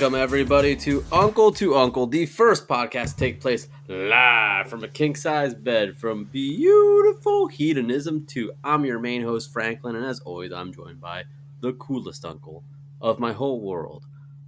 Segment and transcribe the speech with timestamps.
[0.00, 5.16] Welcome, everybody, to Uncle to Uncle, the first podcast take place live from a king
[5.16, 8.52] size bed from beautiful hedonism to.
[8.62, 11.24] I'm your main host, Franklin, and as always, I'm joined by
[11.62, 12.62] the coolest uncle
[13.00, 14.04] of my whole world,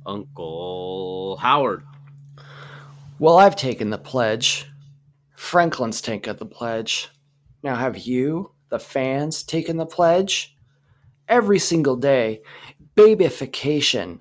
[0.07, 1.83] Uncle Howard.
[3.19, 4.71] Well, I've taken the pledge.
[5.35, 7.09] Franklin's taken the pledge.
[7.65, 10.55] Now, have you, the fans, taken the pledge?
[11.29, 12.43] Every single day,
[12.95, 14.21] babification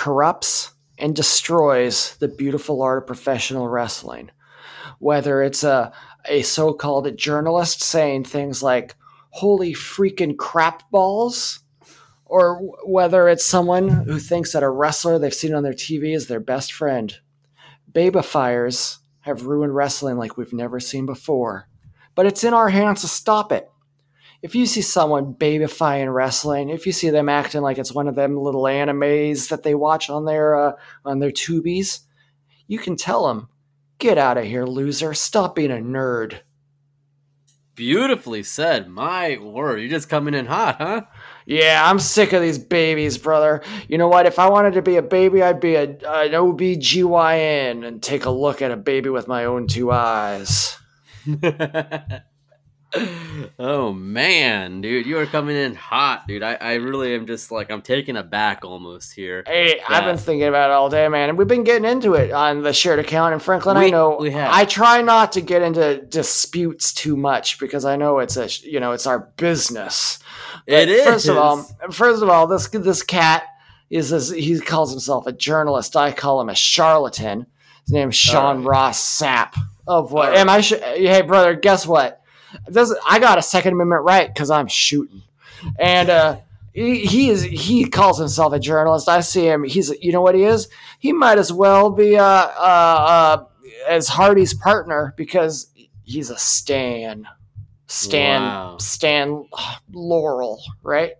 [0.00, 4.30] corrupts and destroys the beautiful art of professional wrestling.
[4.98, 5.92] Whether it's a,
[6.24, 8.94] a so called journalist saying things like,
[9.28, 11.60] holy freaking crap balls,
[12.24, 16.28] or whether it's someone who thinks that a wrestler they've seen on their TV is
[16.28, 17.18] their best friend.
[17.92, 21.68] Babifiers have ruined wrestling like we've never seen before.
[22.14, 23.70] But it's in our hands to stop it
[24.42, 28.14] if you see someone babyfying wrestling, if you see them acting like it's one of
[28.14, 30.72] them little animes that they watch on their uh,
[31.04, 32.00] on their tubies,
[32.66, 33.48] you can tell them,
[33.98, 35.12] "Get out of here, loser!
[35.14, 36.40] Stop being a nerd."
[37.74, 38.88] Beautifully said.
[38.88, 41.02] My word, you're just coming in hot, huh?
[41.46, 43.62] Yeah, I'm sick of these babies, brother.
[43.88, 44.26] You know what?
[44.26, 48.30] If I wanted to be a baby, I'd be a, an OBGYN and take a
[48.30, 50.76] look at a baby with my own two eyes.
[53.58, 56.42] oh man, dude, you are coming in hot, dude.
[56.42, 59.44] I, I really am just like I'm taken aback almost here.
[59.46, 59.90] Hey, that...
[59.90, 62.62] I've been thinking about it all day, man, and we've been getting into it on
[62.62, 63.32] the shared account.
[63.32, 64.52] And Franklin, we, I know we have.
[64.52, 68.80] I try not to get into disputes too much because I know it's a you
[68.80, 70.18] know it's our business.
[70.66, 71.04] But it is.
[71.04, 73.44] First of all, first of all, this this cat
[73.88, 75.96] is this, he calls himself a journalist.
[75.96, 77.46] I call him a charlatan.
[77.84, 78.66] His name's oh, Sean right.
[78.66, 79.60] Ross Sapp.
[79.86, 80.30] Of what?
[80.30, 80.38] Right.
[80.38, 80.60] Am I?
[80.60, 82.19] Sh- hey, brother, guess what?
[82.66, 85.22] This, I got a Second Amendment right because I'm shooting,
[85.78, 86.36] and uh,
[86.72, 89.08] he, he, is he calls himself a journalist.
[89.08, 89.64] I see him.
[89.64, 90.68] He's you know what he is.
[90.98, 93.44] He might as well be uh, uh, uh
[93.88, 95.70] as Hardy's partner because
[96.04, 97.26] he's a Stan,
[97.86, 98.76] Stan, wow.
[98.78, 99.46] Stan
[99.92, 101.12] Laurel, right?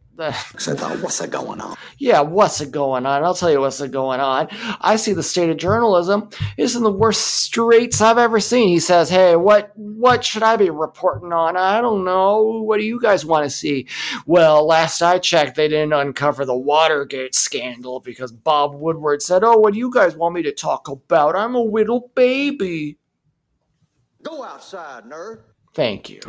[0.58, 1.76] So thought, what's it going on?
[1.98, 3.24] Yeah, what's it going on?
[3.24, 4.48] I'll tell you what's it going on.
[4.80, 8.68] I see the state of journalism is in the worst straits I've ever seen.
[8.68, 11.56] He says, "Hey, what what should I be reporting on?
[11.56, 12.62] I don't know.
[12.64, 13.86] What do you guys want to see?"
[14.26, 19.58] Well, last I checked, they didn't uncover the Watergate scandal because Bob Woodward said, "Oh,
[19.58, 21.36] what do you guys want me to talk about?
[21.36, 22.98] I'm a little baby."
[24.22, 25.40] Go outside, nerd.
[25.74, 26.20] Thank you.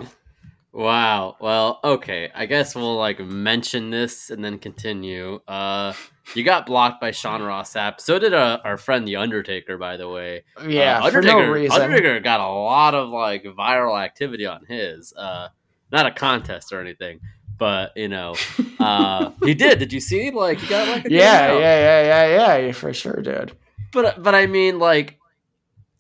[0.74, 1.36] Wow.
[1.40, 2.30] Well, okay.
[2.34, 5.42] I guess we'll like mention this and then continue.
[5.48, 5.94] Uh,
[6.34, 8.00] you got blocked by Sean Ross Sapp.
[8.00, 10.44] So did uh, our friend the Undertaker, by the way.
[10.66, 11.82] Yeah, uh, Undertaker, for no reason.
[11.82, 15.14] Undertaker got a lot of like viral activity on his.
[15.14, 15.50] Uh,
[15.92, 17.20] not a contest or anything,
[17.58, 18.36] but you know,
[18.80, 19.80] uh, he did.
[19.80, 20.32] Did you see?
[20.32, 22.68] Like he got like yeah, yeah, yeah, yeah, yeah.
[22.68, 23.52] You for sure did.
[23.92, 25.20] But but I mean, like,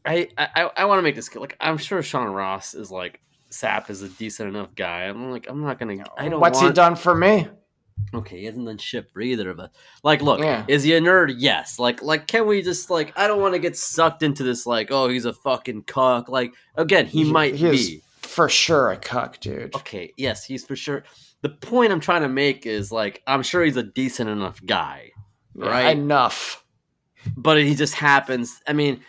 [0.05, 3.19] I I, I want to make this like I'm sure Sean Ross is like
[3.51, 5.03] Sapp is a decent enough guy.
[5.03, 6.03] I'm like, I'm not gonna.
[6.17, 6.39] I don't.
[6.39, 6.69] What's want...
[6.69, 7.47] he done for me?
[8.13, 9.69] Okay, he hasn't done shit for either of us.
[10.03, 10.65] Like, look, yeah.
[10.67, 11.35] is he a nerd?
[11.37, 11.79] Yes.
[11.79, 13.13] Like, like, can we just like?
[13.15, 14.65] I don't want to get sucked into this.
[14.65, 16.27] Like, oh, he's a fucking cuck.
[16.29, 19.75] Like, again, he, he might he be for sure a cuck, dude.
[19.75, 21.03] Okay, yes, he's for sure.
[21.41, 25.11] The point I'm trying to make is like, I'm sure he's a decent enough guy,
[25.55, 25.83] right?
[25.83, 26.63] Yeah, enough.
[27.37, 28.61] But he just happens.
[28.67, 29.01] I mean,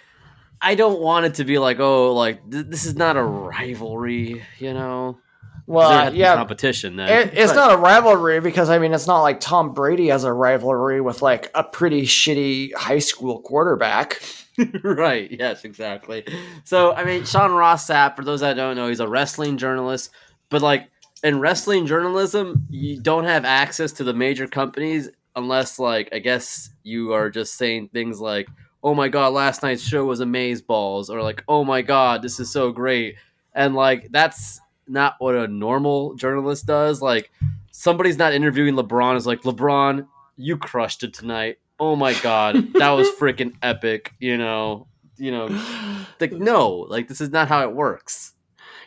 [0.63, 4.43] I don't want it to be like, oh, like th- this is not a rivalry,
[4.59, 5.19] you know.
[5.67, 6.97] Well, yeah, competition.
[6.97, 7.09] Then.
[7.09, 10.25] It, it's but, not a rivalry because I mean, it's not like Tom Brady has
[10.25, 14.23] a rivalry with like a pretty shitty high school quarterback.
[14.83, 15.31] right.
[15.31, 15.65] Yes.
[15.65, 16.25] Exactly.
[16.65, 20.11] So I mean, Sean Ross Sapp, for those that don't know, he's a wrestling journalist.
[20.49, 20.89] But like
[21.23, 26.71] in wrestling journalism, you don't have access to the major companies unless, like, I guess
[26.83, 28.49] you are just saying things like,
[28.83, 32.41] oh my god, last night's show was amaze balls, or like, oh my god, this
[32.41, 33.17] is so great.
[33.55, 37.01] And like that's not what a normal journalist does.
[37.01, 37.31] Like
[37.71, 40.07] somebody's not interviewing LeBron is like, LeBron,
[40.37, 41.59] you crushed it tonight.
[41.79, 44.87] Oh my god, that was freaking epic, you know.
[45.19, 48.33] You know, like no, like this is not how it works.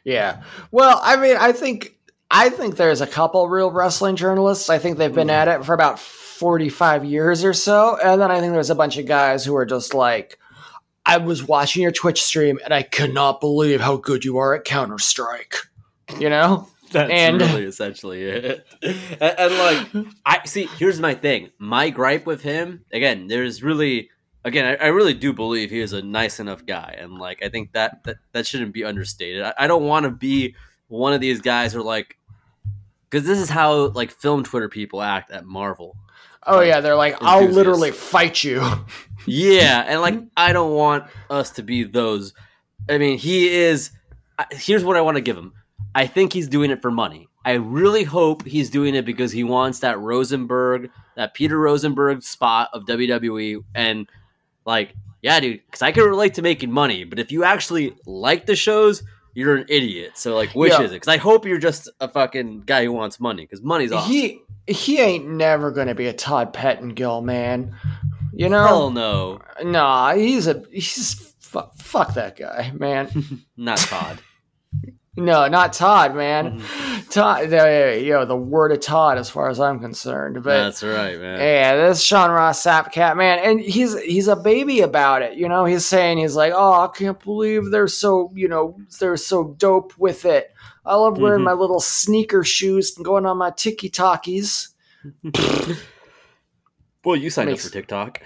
[0.03, 0.43] Yeah.
[0.71, 1.95] Well, I mean, I think
[2.29, 4.69] I think there's a couple real wrestling journalists.
[4.69, 5.33] I think they've been mm.
[5.33, 5.99] at it for about
[6.35, 7.97] 45 years or so.
[8.03, 10.37] And then I think there's a bunch of guys who are just like,
[11.05, 14.63] I was watching your Twitch stream and I cannot believe how good you are at
[14.63, 15.55] Counter Strike.
[16.19, 16.67] You know?
[16.91, 18.67] That's and, really essentially it.
[18.81, 20.67] and, and, like, I see.
[20.77, 21.49] Here's my thing.
[21.57, 23.27] My gripe with him again.
[23.27, 24.09] There's really,
[24.43, 27.49] again, I, I, really do believe he is a nice enough guy, and like, I
[27.49, 29.41] think that that, that shouldn't be understated.
[29.41, 30.55] I, I don't want to be
[30.87, 32.17] one of these guys who are like,
[33.09, 35.97] because this is how like film Twitter people act at Marvel.
[36.47, 38.61] Oh yeah, they're like, I'll literally fight you.
[39.27, 42.33] Yeah, and like I don't want us to be those.
[42.87, 43.89] I mean, he is.
[44.51, 45.53] Here's what I want to give him.
[45.95, 47.27] I think he's doing it for money.
[47.43, 52.69] I really hope he's doing it because he wants that Rosenberg, that Peter Rosenberg spot
[52.71, 54.05] of WWE, and
[54.63, 54.93] like,
[55.23, 57.03] yeah, dude, because I can relate to making money.
[57.03, 59.01] But if you actually like the shows,
[59.33, 60.19] you're an idiot.
[60.19, 60.81] So like, which Yeah.
[60.81, 60.95] is it?
[60.97, 63.41] Because I hope you're just a fucking guy who wants money.
[63.43, 64.11] Because money's awesome.
[64.11, 67.75] He he ain't never gonna be a Todd Pettengill man.
[68.33, 68.65] You know?
[68.65, 73.09] Hell no, Nah, he's a he's fuck, fuck that guy, man.
[73.57, 74.19] not Todd.
[75.17, 76.59] No, not Todd, man.
[76.59, 77.09] Mm-hmm.
[77.09, 80.43] Todd, the, you know, the word of Todd, as far as I'm concerned.
[80.43, 81.39] But That's right, man.
[81.39, 85.37] yeah, this Sean Ross Sapcat, man, and he's he's a baby about it.
[85.37, 89.15] You know, he's saying he's like, oh, I can't believe they're so you know they're
[89.15, 90.51] so dope with it.
[90.85, 91.45] I love wearing Mhm.
[91.45, 94.69] my little sneaker shoes and going on my tiki talkies.
[97.03, 98.21] Well, you signed Makes- up for TikTok.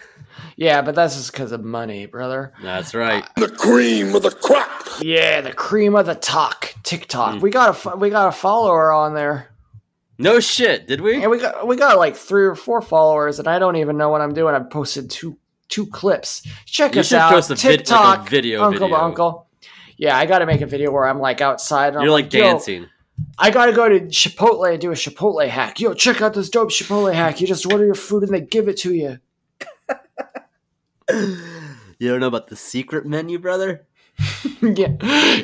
[0.56, 2.54] Yeah, but that's just because of money, brother.
[2.64, 3.26] That's right.
[3.36, 4.70] The cream of the crop.
[5.02, 7.36] Yeah, the cream of the talk, TikTok.
[7.36, 7.42] Mm.
[7.42, 9.50] We got a fo- we got a follower on there.
[10.18, 11.22] No shit, did we?
[11.22, 14.08] And we got we got like three or four followers, and I don't even know
[14.10, 14.56] what I'm doing.
[14.56, 16.48] I've posted two two clips.
[16.66, 17.32] Check You us should out.
[17.34, 18.98] post a vid- like a TikTok, video Uncle video.
[18.98, 19.48] to Uncle.
[20.00, 21.94] Yeah, I got to make a video where I'm like outside.
[21.94, 22.88] And You're I'm like "Yo, dancing.
[23.38, 25.82] I got to go to Chipotle and do a Chipotle hack.
[25.82, 27.42] Yo, check out this dope Chipotle hack.
[27.42, 29.20] You just order your food and they give it to you.
[32.00, 33.86] You don't know about the secret menu, brother?
[34.62, 34.96] yeah,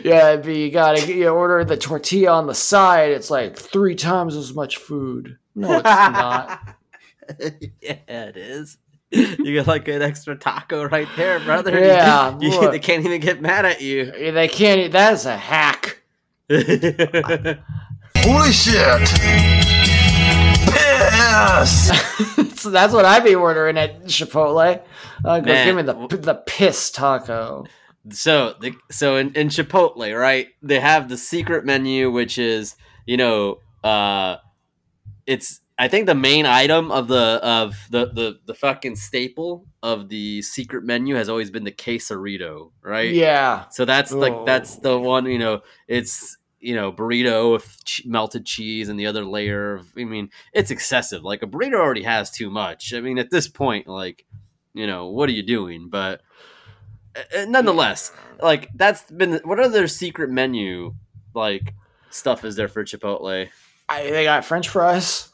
[0.04, 0.30] yeah.
[0.32, 3.12] it'd be- You gotta you order the tortilla on the side.
[3.12, 5.38] It's like three times as much food.
[5.54, 6.78] No, it's not.
[7.82, 8.78] yeah, it is.
[9.40, 11.72] You get like an extra taco right there, brother.
[11.86, 12.72] Yeah, You- look.
[12.72, 14.06] they can't even get mad at you.
[14.12, 14.80] They can't.
[14.82, 16.02] eat- That is a hack.
[18.18, 19.10] Holy shit.
[20.72, 21.92] Piss.
[22.62, 24.82] so that's what I'd be ordering at Chipotle.
[25.24, 27.66] Uh, go give me the the piss taco.
[28.10, 30.48] so the so in, in Chipotle, right?
[30.62, 32.76] They have the secret menu, which is
[33.06, 34.38] you know, uh,
[35.28, 40.08] it's I think the main item of the of the the the fucking staple of
[40.10, 43.14] the secret menu has always been the quesarito, right?
[43.14, 44.46] Yeah, So that's like Oh.
[44.46, 45.62] that's the one you know.
[45.88, 49.88] It's you know burrito with ch- melted cheese and the other layer of.
[49.98, 51.24] I mean, it's excessive.
[51.24, 52.94] Like a burrito already has too much.
[52.94, 54.26] I mean, at this point, like
[54.74, 55.90] you know, what are you doing?
[55.90, 56.22] But
[57.16, 60.96] uh, nonetheless, like that's been what other secret menu
[61.34, 61.74] like
[62.12, 63.50] stuff is there for Chipotle?
[63.90, 65.32] I, they got French fries.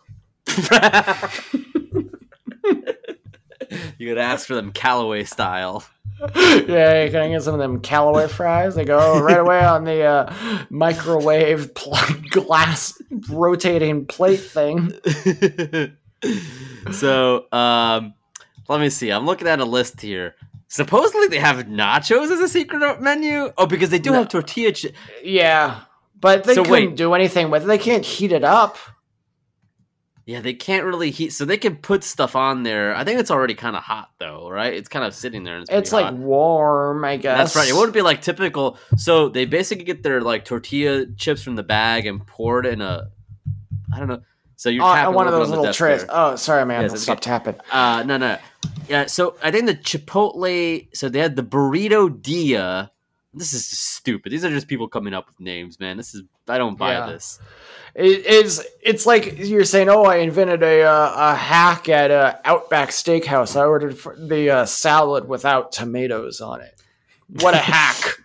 [3.98, 5.84] You could ask for them Callaway style.
[6.36, 8.76] yeah, you can I get some of them Callaway fries?
[8.76, 10.34] They go right away on the uh,
[10.70, 11.98] microwave pl-
[12.30, 14.92] glass rotating plate thing.
[16.92, 18.14] so um
[18.70, 20.36] let me see i'm looking at a list here
[20.68, 24.18] supposedly they have nachos as a secret menu oh because they do No.
[24.20, 24.92] have tortilla chi-
[25.24, 25.80] Yeah,
[26.20, 26.96] but they So couldn't wait.
[26.96, 27.66] do anything with it.
[27.66, 28.78] They can't heat it up.
[30.32, 33.30] Yeah they can't really heat so they can put stuff on there i think it's
[33.30, 36.06] already kind of hot though right it's kind of sitting there and it's, It's like
[36.06, 36.14] hot.
[36.16, 37.38] warm, I guess.
[37.38, 41.44] that's right it wouldn't be like typical so they basically get their like tortilla chips
[41.44, 43.10] from the bag and pour it in a
[43.94, 44.22] i don't know
[44.62, 46.02] so you're on, tapping one of those little trays.
[46.02, 46.10] there.
[46.12, 46.84] Oh, sorry, man.
[46.84, 47.24] Yes, Stop okay.
[47.24, 47.56] tapping.
[47.72, 48.38] Uh, no, no.
[48.88, 50.88] Yeah, so I think the Chipotle.
[50.96, 52.92] So they had the burrito dia.
[53.34, 54.32] This is stupid.
[54.32, 55.98] These are just people coming up with names, man.
[55.98, 56.22] This is
[56.52, 57.08] I don't buy Yeah.
[57.08, 57.40] this.
[57.94, 58.66] It is.
[58.82, 63.56] It's like you're saying, "Oh, I invented a uh, a hack at uh, Outback Steakhouse.
[63.60, 66.82] I ordered the uh, salad without tomatoes on it.
[67.28, 68.18] What a hack!"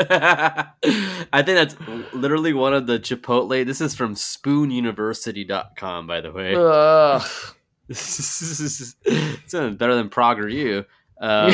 [0.00, 1.76] I think that's
[2.12, 3.64] literally one of the Chipotle.
[3.64, 6.54] This is from SpoonUniversity.com, by the way.
[7.88, 10.86] It's better than Prague or you.
[11.20, 11.52] Uh,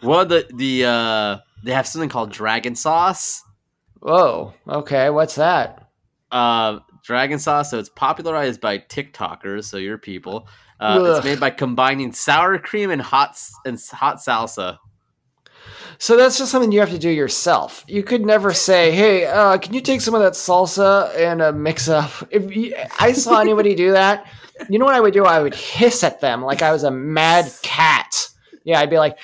[0.00, 3.42] one of the the uh, they have something called Dragon Sauce.
[4.00, 4.54] Whoa.
[4.68, 5.10] Okay.
[5.10, 5.90] What's that?
[6.32, 7.70] uh, dragon sauce.
[7.70, 10.48] So it's popularized by TikTokers, so your people.
[10.78, 14.78] Uh, it's made by combining sour cream and hot and hot salsa.
[15.98, 17.84] So that's just something you have to do yourself.
[17.86, 21.52] You could never say, "Hey, uh, can you take some of that salsa and uh,
[21.52, 24.26] mix up?" If you, I saw anybody do that,
[24.70, 25.26] you know what I would do?
[25.26, 28.28] I would hiss at them like I was a mad cat.
[28.64, 29.18] Yeah, I'd be like.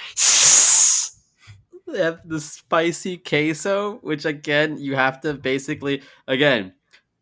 [1.86, 6.74] They have the spicy queso, which again you have to basically again.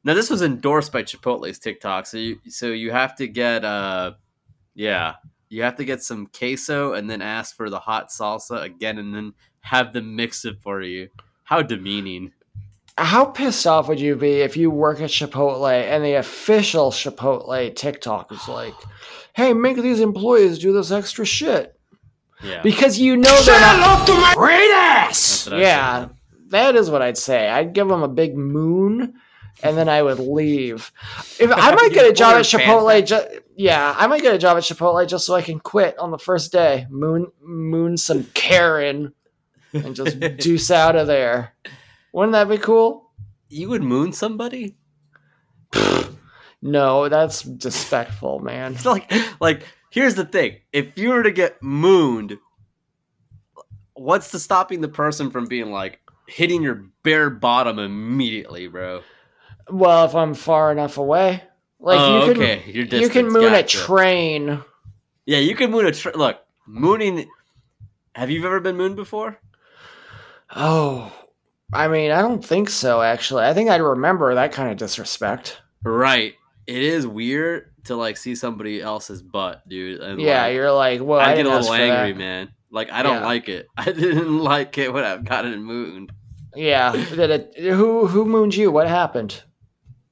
[0.05, 4.13] Now this was endorsed by Chipotle's TikTok, so you so you have to get uh
[4.75, 5.15] yeah
[5.49, 9.15] you have to get some queso and then ask for the hot salsa again and
[9.15, 11.09] then have them mix it for you.
[11.45, 12.33] How demeaning.
[12.97, 17.75] How pissed off would you be if you work at Chipotle and the official Chipotle
[17.75, 18.75] TikTok is like,
[19.35, 21.74] "Hey, make these employees do this extra shit,"
[22.43, 22.63] Yeah.
[22.63, 24.07] because you know they're not.
[24.07, 25.49] to my great ass!
[25.51, 26.09] Yeah,
[26.49, 27.49] that is what I'd say.
[27.49, 29.15] I'd give them a big moon,
[29.63, 30.93] and then I would leave.
[31.39, 34.57] If I might get a job at Chipotle, ju- yeah, I might get a job
[34.57, 36.87] at Chipotle just so I can quit on the first day.
[36.91, 39.15] Moon, moon some Karen,
[39.73, 41.55] and just deuce out of there.
[42.13, 43.11] Wouldn't that be cool?
[43.49, 44.77] You would moon somebody?
[46.63, 48.75] No, that's disrespectful, man.
[48.75, 49.63] It's like like
[49.95, 50.57] here's the thing.
[50.73, 52.37] If you were to get mooned,
[53.95, 59.03] what's the stopping the person from being like hitting your bare bottom immediately, bro?
[59.71, 61.45] Well, if I'm far enough away,
[61.79, 62.63] like oh, you can, okay.
[62.67, 64.63] Your you can distance, moon a train.
[65.27, 66.17] Yeah, you can moon a train.
[66.17, 66.41] look.
[66.67, 67.29] Mooning.
[68.15, 69.39] Have you ever been mooned before?
[70.55, 71.13] Oh,
[71.73, 73.01] I mean, I don't think so.
[73.01, 75.61] Actually, I think I'd remember that kind of disrespect.
[75.83, 76.35] Right.
[76.67, 80.01] It is weird to like see somebody else's butt, dude.
[80.01, 82.19] And Yeah, like, you're like, well, I, I get a little angry, that.
[82.19, 82.49] man.
[82.71, 83.27] Like I don't Yeah.
[83.27, 83.67] like it.
[83.77, 86.13] I didn't like it when I've gotten mooned.
[86.57, 87.55] Yeah, did it?
[87.59, 88.71] Who who mooned you?
[88.71, 89.43] What happened?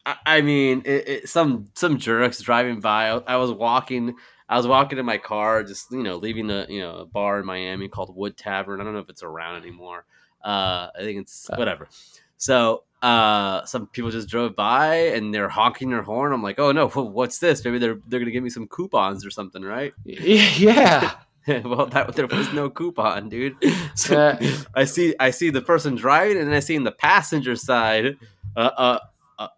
[0.05, 3.11] I, I mean, it, it, some some jerks driving by.
[3.11, 4.14] I, I was walking.
[4.49, 7.38] I was walking in my car, just you know, leaving a you know a bar
[7.41, 8.81] in Miami called Wood Tavern.
[8.81, 10.05] I don't know if it's around anymore.
[10.45, 11.55] Uh, I think it's Uh.
[11.57, 11.88] whatever.
[12.37, 16.32] So uh, some people just drove by and they're honking their horn.
[16.32, 17.64] I'm like, oh no, what's this?
[17.64, 19.92] Maybe they're they're gonna give me some coupons or something, right?
[20.04, 21.12] Yeah,
[21.64, 23.56] well, that there was no coupon, dude.
[23.94, 24.38] So Uh,
[24.75, 28.16] I see I see the person driving, and then I see in the passenger side,
[28.56, 28.99] uh, uh,
[29.38, 29.49] uh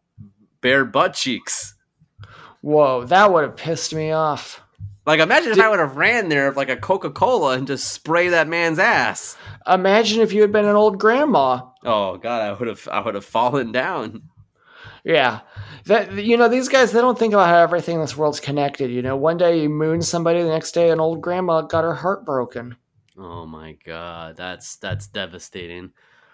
[0.63, 1.75] bare butt cheeks.
[2.63, 4.64] whoa, that would have pissed me off.
[5.07, 7.93] Like, imagine if I would have ran there with like a Coca Cola and just
[7.93, 9.37] spray that man's ass.
[9.67, 11.61] Imagine if you had been an old grandma.
[11.83, 14.23] Oh God, I would have I would have fallen down.
[15.05, 15.41] Yeah,
[15.85, 18.91] that you know these guys they don't think about how everything in this world's connected.
[18.91, 21.95] You know, one day you moon somebody, the next day an old grandma got her
[21.95, 22.77] heart broken.
[23.19, 25.93] Oh my God, that's that's devastating.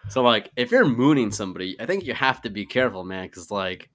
[0.08, 3.50] So like, if you're mooning somebody, I think you have to be careful, man, because
[3.50, 3.90] like.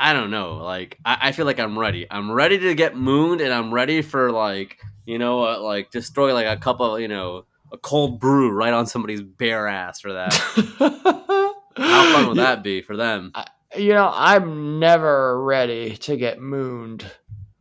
[0.00, 0.54] I don't know.
[0.56, 2.06] Like, I, I feel like I'm ready.
[2.10, 6.32] I'm ready to get mooned, and I'm ready for like, you know, uh, like destroy
[6.32, 10.14] like a cup of, you know, a cold brew right on somebody's bare ass for
[10.14, 10.32] that.
[11.76, 13.32] How fun would that be for them?
[13.76, 17.04] You know, I'm never ready to get mooned.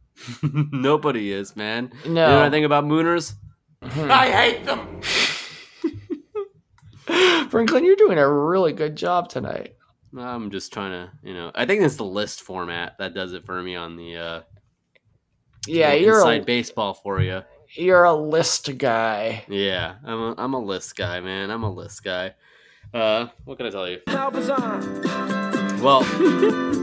[0.71, 1.91] Nobody is, man.
[2.05, 2.09] No.
[2.09, 3.33] You know what I think about mooners?
[3.83, 4.11] Hmm.
[4.11, 5.01] I hate them!
[7.49, 9.75] Franklin, you're doing a really good job tonight.
[10.17, 13.45] I'm just trying to, you know, I think it's the list format that does it
[13.45, 14.41] for me on the uh,
[15.67, 17.41] Yeah, little you're inside a, baseball for you.
[17.75, 19.43] you're a list guy.
[19.47, 21.51] Yeah, I'm a, I'm a list guy, man.
[21.51, 22.33] I'm a list guy.
[22.93, 23.99] Uh, what can I tell you?
[25.79, 26.01] Well,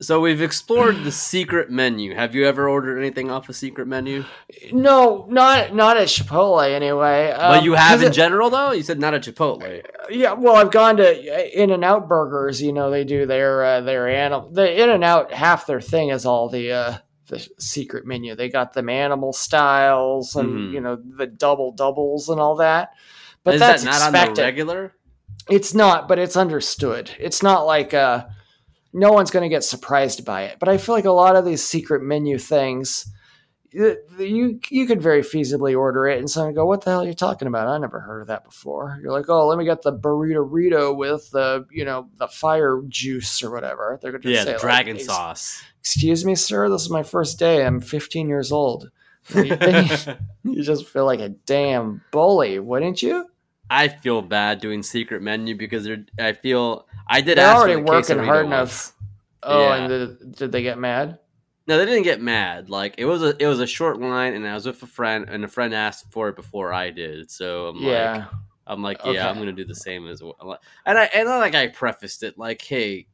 [0.00, 2.14] so we've explored the secret menu.
[2.14, 4.24] Have you ever ordered anything off a secret menu?
[4.72, 7.32] No, not not at Chipotle anyway.
[7.36, 8.72] but Um, you have in it- general, though.
[8.72, 9.82] You said not at Chipotle.
[10.10, 12.62] Yeah, well, I've gone to In and Out Burgers.
[12.62, 14.50] You know, they do their uh, their animal.
[14.50, 16.94] The In and Out half their thing is all the uh,
[17.28, 18.34] the secret menu.
[18.34, 20.72] They got them animal styles and Mhm.
[20.72, 22.92] you know the double doubles and all that.
[23.44, 24.94] But is that's that not on the regular?
[25.50, 27.10] It's not, but it's understood.
[27.18, 28.24] It's not like uh,
[28.92, 30.58] no one's going to get surprised by it.
[30.58, 33.10] But I feel like a lot of these secret menu things,
[33.70, 37.12] you you could very feasibly order it, and someone go, "What the hell are you
[37.14, 37.68] talking about?
[37.68, 40.94] I never heard of that before." You're like, "Oh, let me get the burrito Rito
[40.94, 44.60] with the you know the fire juice or whatever." They're going to Yeah, say like,
[44.62, 45.62] dragon "Ex- sauce.
[45.80, 46.68] Excuse me, sir.
[46.70, 47.64] This is my first day.
[47.64, 48.90] I'm 15 years old.
[50.44, 53.26] You just feel like a damn bully, wouldn't you?
[53.68, 55.86] I feel bad doing secret menu because.
[56.18, 57.38] I feel I did.
[57.38, 58.92] They're ask already the working hard enough.
[59.42, 59.74] Oh, Yeah.
[59.76, 61.18] and did, did they get mad?
[61.66, 62.70] No, they didn't get mad.
[62.70, 65.26] Like it was a it was a short line, and I was with a friend,
[65.28, 67.30] and a friend asked for it before I did.
[67.30, 68.26] So I'm like, yeah.
[68.66, 69.20] I'm like, yeah, Okay.
[69.20, 70.58] I'm gonna do the same as well.
[70.86, 73.06] And I and I, like I prefaced it like, hey,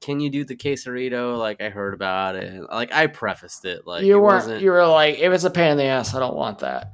[0.00, 1.38] can you do the quesarito?
[1.38, 2.62] Like I heard about it.
[2.70, 4.44] Like I prefaced it like you it weren't.
[4.44, 6.92] wasn't You were like, if it's a pain in the ass, I don't want that.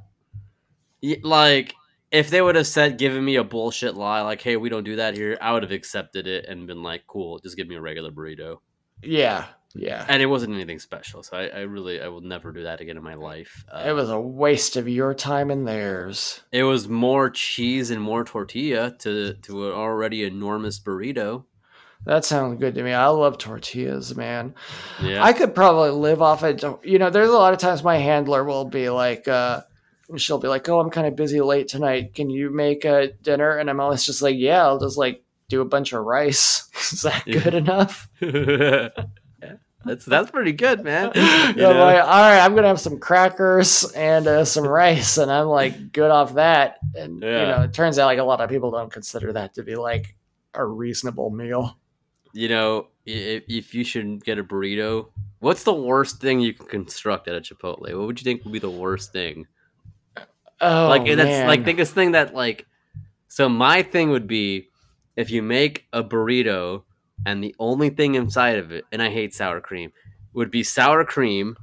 [1.21, 1.75] Like
[2.13, 4.97] if they would have said given me a bullshit lie like, hey, we don't do
[4.97, 7.81] that here, I would have accepted it and been like, cool, just give me a
[7.81, 8.59] regular burrito.
[9.01, 10.05] Yeah, yeah.
[10.07, 12.95] And it wasn't anything special, so I, I really I will never do that again
[12.95, 13.65] in my life.
[13.69, 16.41] Uh, It was a waste of your time and theirs.
[16.51, 21.45] It was more cheese and more tortilla to to an already enormous burrito.
[22.05, 22.91] That sounds good to me.
[22.93, 24.55] I love tortillas, man.
[25.01, 25.23] Yeah.
[25.23, 26.61] I could probably live off it.
[26.83, 29.61] You know, there's a lot of times my handler will be like, uh,
[30.21, 32.13] she'll be like, "Oh, I'm kind of busy late tonight.
[32.15, 35.61] Can you make a dinner?" And I'm always just like, "Yeah, I'll just like do
[35.61, 36.69] a bunch of rice.
[36.93, 37.41] Is that Yeah.
[37.41, 38.07] good enough?
[38.21, 38.89] Yeah,
[39.85, 41.11] that's that's pretty good, man.
[41.15, 41.21] You
[41.61, 41.79] Yeah, know?
[41.83, 45.91] like, all right, I'm gonna have some crackers and uh, some rice, and I'm like
[45.91, 46.77] good off that.
[46.95, 49.63] And you know, it turns out like a lot of people don't consider that to
[49.63, 50.15] be like
[50.53, 51.77] a reasonable meal.
[52.33, 55.07] you know, if, if you should get a burrito,
[55.39, 57.81] what's the worst thing you can construct at a Chipotle?
[57.97, 59.45] What would you think would be the worst thing?
[60.63, 62.65] Oh, like and that's like think this thing that like
[63.27, 64.67] so my thing would be
[65.15, 66.83] if you make a burrito
[67.25, 69.91] and the only thing inside of it and i hate sour cream
[70.33, 71.55] would be sour cream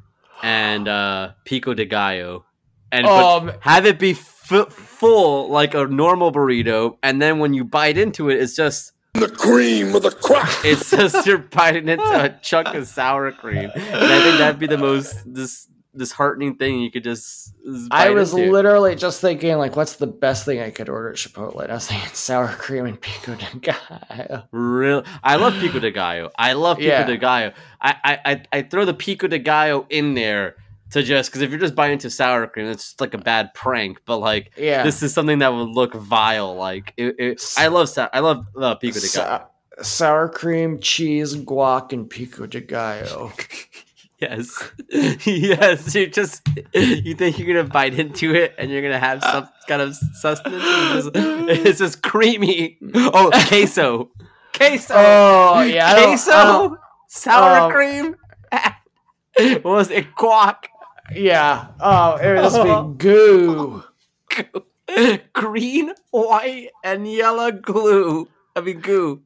[0.43, 2.45] and uh pico de gallo
[2.93, 7.55] and but Um, have it be f- full like a normal burrito and then when
[7.55, 10.49] you bite into it it's just The cream of the crop.
[10.65, 14.67] it's just you're biting into a chunk of sour cream and i think that'd be
[14.67, 15.67] the most this
[15.97, 17.55] disheartening thing you could just,
[17.91, 18.51] I was into.
[18.53, 21.61] literally just thinking, like, what's the best thing I could order at Chipotle?
[21.63, 24.45] And I was thinking sour cream and pico de gallo.
[24.53, 26.31] Real, I love pico de gallo.
[26.39, 27.05] I love pico Yeah.
[27.05, 27.53] de gallo.
[27.81, 30.57] I, I, I, throw the pico de gallo in there
[30.93, 33.55] to just because if you're just biting into sour cream, it's just like a bad
[33.55, 34.01] prank.
[34.05, 36.55] But like Yeah, this is something that would look vile.
[36.57, 39.47] Like it, it, I love sou- I love uh, pico de gallo.
[39.79, 43.33] Sa- sour cream, cheese, guac, and pico de gallo.
[44.21, 44.73] Yes,
[45.27, 45.95] yes.
[45.95, 49.81] You just you think you're gonna bite into it and you're gonna have some kind
[49.81, 51.09] of sustenance.
[51.15, 52.77] It's just, creamy.
[52.95, 54.11] Oh, queso,
[54.55, 54.95] queso.
[54.95, 58.17] Oh yeah, I don't- queso, I don't- sour um, cream.
[59.63, 60.15] what was it?
[60.15, 60.65] Guac,
[61.15, 61.69] yeah.
[61.81, 62.59] Oh, it was
[62.99, 63.85] be goo.
[65.33, 68.29] green, white, and yellow glue.
[68.55, 69.23] I mean, goo.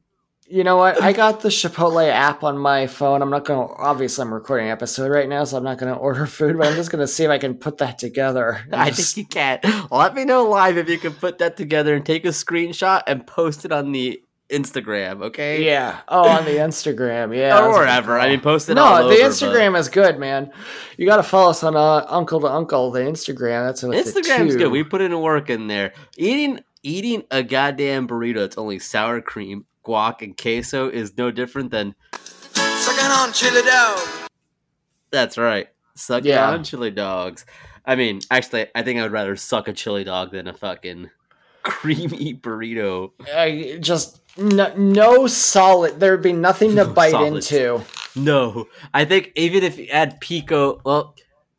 [0.47, 1.01] You know what?
[1.01, 3.21] I got the Chipotle app on my phone.
[3.23, 3.65] I'm not gonna.
[3.65, 6.57] Obviously, I'm recording an episode right now, so I'm not gonna order food.
[6.57, 8.63] But I'm just gonna see if I can put that together.
[8.71, 9.87] I just- think you can.
[9.89, 13.25] Let me know live if you can put that together and take a screenshot and
[13.25, 15.23] post it on the Instagram.
[15.23, 15.65] Okay.
[15.65, 16.01] Yeah.
[16.07, 17.35] Oh, on the Instagram.
[17.35, 17.59] Yeah.
[17.65, 18.19] or wherever.
[18.19, 18.75] I mean, post it.
[18.75, 20.51] no, the over, Instagram is good, man.
[20.97, 23.65] You got to follow us on uh, Uncle to Uncle, the Instagram.
[23.67, 24.71] That's but the Instagram's good.
[24.71, 25.93] We put in work in there.
[26.17, 31.71] Eating eating a goddamn burrito It's only sour cream, guac, and queso is no different
[31.71, 31.95] than.
[32.13, 33.99] Sucking on chili dog.
[35.11, 35.67] That's right.
[35.95, 36.49] Suck Yeah.
[36.49, 37.45] on chili dogs.
[37.85, 41.09] I mean, actually, I think I would rather suck a chili dog than a fucking
[41.63, 43.11] creamy burrito.
[43.33, 45.99] I just no, no solid.
[45.99, 47.51] There'd be nothing to No bite solids.
[47.51, 47.81] into.
[48.15, 51.15] No, I think even if you add pico, well,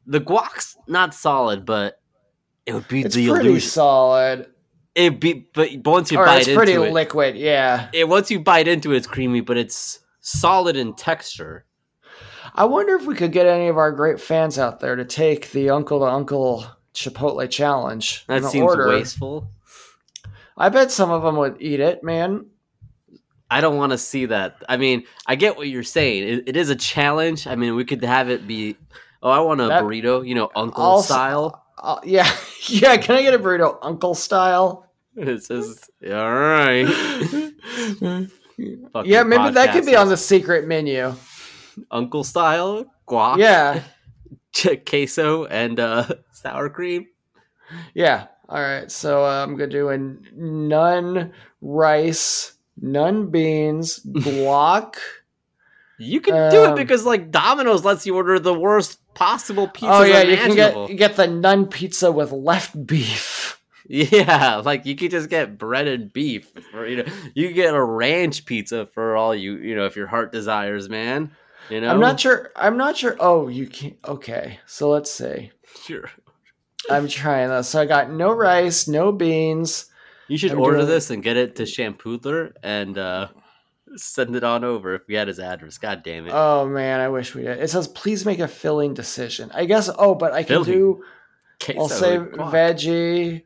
[0.06, 2.00] the guac's not solid, but
[2.66, 3.70] it would be It's the pretty illusion.
[3.70, 4.46] solid,
[4.96, 7.36] It be, but once you or bite it's pretty it, liquid.
[7.36, 7.90] Yeah.
[7.92, 11.66] it, once you bite into it, it's creamy, but it's solid in texture.
[12.54, 15.50] I wonder if we could get any of our great fans out there to take
[15.50, 18.24] the Uncle to Uncle Chipotle challenge.
[18.26, 18.88] That seems order.
[18.88, 19.48] wasteful.
[20.56, 22.46] I bet some of them would eat it, man.
[23.50, 24.56] I don't want to see that.
[24.66, 26.26] I mean, I get what you're saying.
[26.26, 27.46] It, it is a challenge.
[27.46, 28.76] I mean, we could have it be,
[29.22, 31.62] oh, I want a That- burrito, you know, uncle Also- style.
[31.78, 32.26] Uh, yeah,
[32.68, 32.96] yeah.
[32.96, 34.85] Can I get a burrito, Uncle style?
[35.18, 36.86] It's just all right.
[39.04, 41.14] Yeah, maybe that could be on the secret menu.
[41.90, 43.36] uncle style guac.
[43.38, 43.82] Yeah,
[44.86, 47.06] queso and uh, sour cream.
[47.94, 48.28] yeah.
[48.48, 54.94] All right, so uh, I'm gonna do a none rice, none beans, guac.
[55.98, 59.92] You can do it Um, because like Domino's lets you order the worst possible pizza.
[59.92, 63.35] oh yeah, you can get you get the none pizza with left beef.
[63.88, 68.44] Yeah, like you could just get breaded beef, or you know, you get a ranch
[68.44, 71.30] pizza for all you you know if your heart desires, man.
[71.70, 72.50] You know, I'm not sure.
[72.56, 73.16] I'm not sure.
[73.20, 73.96] Oh, you can't.
[74.04, 75.50] Okay, so let's see.
[75.84, 76.10] sure.
[76.90, 77.68] I'm trying this.
[77.68, 79.86] So I got no rice, no beans.
[80.28, 83.28] You should I'm order doing- this and get it to Shampoodler and uh,
[83.96, 85.78] send it on over if we had his address.
[85.78, 86.32] God damn it!
[86.34, 87.58] Oh man, I wish we did.
[87.60, 89.50] It says please make a filling decision.
[89.54, 89.88] I guess.
[89.96, 90.72] Oh, but I can Filling?
[90.72, 91.04] do.
[91.58, 93.42] Queso I'll say veggie,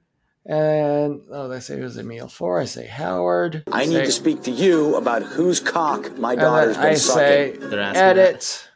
[0.47, 2.61] and oh, they say it was a meal four.
[2.61, 3.63] I say Howard.
[3.71, 7.71] I need say, to speak to you about whose cock my daughter's been I sucking.
[7.71, 8.69] They're asking edit.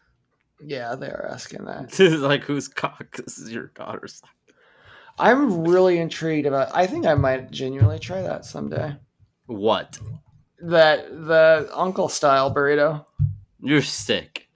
[0.62, 1.88] Yeah, they're asking that.
[1.96, 4.22] This is like whose cock this is your daughter's.
[5.18, 6.74] I'm really intrigued about.
[6.74, 8.96] I think I might genuinely try that someday.
[9.46, 9.98] What?
[10.61, 13.07] That the uncle style burrito.
[13.61, 14.48] You're sick.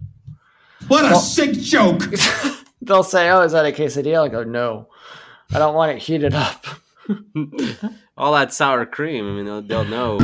[0.89, 2.03] What a sick joke!
[2.83, 4.89] They'll say, "Oh, is that a quesadilla?" I go, "No,
[5.53, 6.67] I don't want it heated up."
[8.17, 9.27] All that sour cream.
[9.29, 10.19] I mean, they'll, they'll know.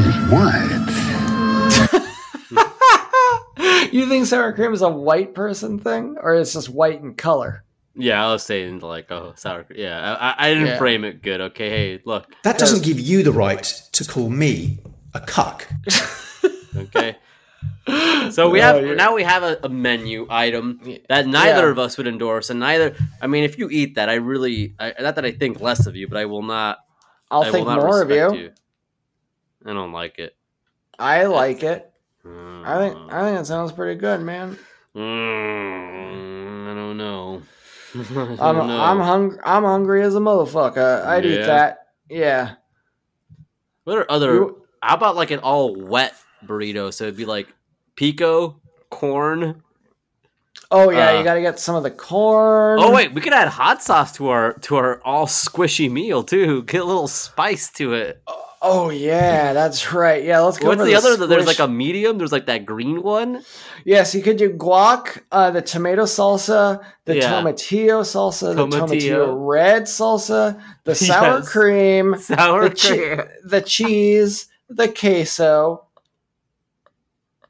[3.93, 7.65] you think sour cream is a white person thing, or it's just white in color?
[7.97, 9.63] Yeah, I was saying like, oh, sour.
[9.65, 9.81] cream.
[9.81, 10.79] Yeah, I, I- I didn't Yeah.
[10.79, 11.41] frame it good.
[11.41, 12.33] Okay, hey, look.
[12.43, 14.79] That doesn't give you the right to call me
[15.15, 15.69] a cuck.
[16.77, 17.17] Okay.
[18.31, 21.71] So we have you're- now we have a, a menu item that neither Yeah.
[21.71, 22.97] of us would endorse, and neither.
[23.21, 25.95] I mean, if you eat that, I really I, not that I think less of
[25.95, 26.79] you, but I will not.
[27.31, 28.25] I'll I think more of you.
[28.31, 28.61] respect
[29.67, 30.35] I don't like it.
[30.99, 31.91] I like it.
[32.25, 34.59] Mm, I think I think it sounds pretty good, man.
[34.97, 37.43] Mm, I don't know.
[37.95, 38.81] I don't I'm know.
[38.81, 39.39] I'm hungry.
[39.45, 41.05] I'm hungry as a motherfucker.
[41.05, 41.89] I'd eat that.
[42.09, 42.55] Yeah.
[43.85, 44.35] What are other?
[44.35, 46.15] You- How about like an all wet
[46.47, 46.93] burrito?
[46.93, 47.49] So it'd be like
[47.97, 49.63] pico, corn.
[50.71, 52.79] Oh yeah, Uh, you got to get some of the corn.
[52.81, 56.63] Oh wait, we could add hot sauce to our to our all squishy meal too.
[56.65, 58.23] Get a little spice to it.
[58.67, 60.25] Oh yeah, that's right.
[60.25, 60.69] Yeah, let's go.
[60.69, 61.27] What's for the other?
[61.27, 62.17] There's like a medium.
[62.17, 63.43] There's like that green one.
[63.85, 64.15] yes.
[64.15, 67.31] You could do guac, uh, the tomato salsa, the Yeah.
[67.31, 68.89] tomatillo salsa, the Tomatillo.
[68.89, 71.49] tomatillo red salsa, the sour Yes.
[71.51, 75.84] cream, Sour the, che- the cheese, the queso.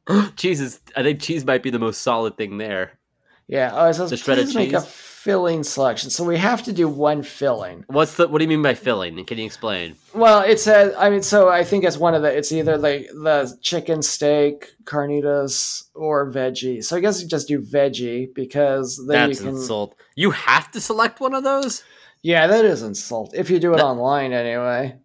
[0.37, 0.81] cheese is.
[0.97, 2.99] I think cheese might be the most solid thing there.
[3.47, 3.71] Yeah.
[3.75, 6.09] Oh, says The shredded please make a filling selection.
[6.11, 7.85] So we have to do one filling.
[7.89, 8.27] What's the?
[8.29, 9.23] What do you mean by filling?
[9.27, 9.97] Can you explain?
[10.15, 10.95] Well, it says.
[10.99, 12.35] I mean, so I think it's one of the.
[12.35, 16.83] It's either like the chicken steak, carnitas, or veggie.
[16.85, 19.57] So I guess you just do veggie because then That's you can.
[19.57, 19.95] insult.
[20.17, 21.83] You have to select one of those.
[22.23, 23.35] Yeah, that is insult.
[23.35, 24.97] If you do it That- online, anyway.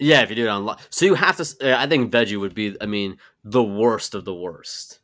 [0.00, 0.78] Yeah, if you do it online.
[0.90, 1.42] So you have to.
[1.72, 2.76] uh, I think veggie would be.
[2.80, 5.00] I mean, the worst of the worst.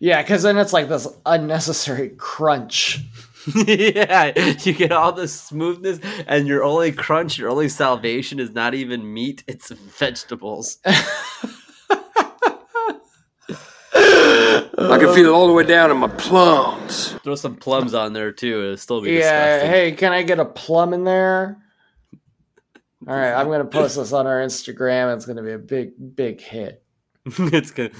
[0.00, 3.00] Yeah, because then it's like this unnecessary crunch.
[3.54, 8.74] yeah, you get all the smoothness, and your only crunch, your only salvation is not
[8.74, 10.78] even meat; it's vegetables.
[14.76, 17.12] I can feel it all the way down in my plums.
[17.22, 19.58] Throw some plums on there too; it'll still be Yeah.
[19.58, 19.70] disgusting.
[19.70, 21.58] Hey, can I get a plum in there?
[23.06, 25.14] All right, I'm gonna post this on our Instagram.
[25.14, 26.83] It's gonna be a big, big hit.
[27.38, 27.92] it's good.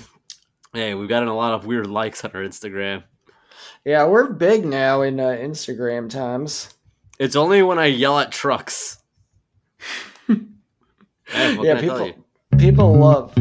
[0.72, 3.04] Hey, we've gotten a lot of weird likes on our Instagram.
[3.84, 6.74] Yeah, we're big now in uh, Instagram times.
[7.18, 8.98] It's only when I yell at trucks.
[11.26, 13.34] Hey, yeah, can I tell people, people love.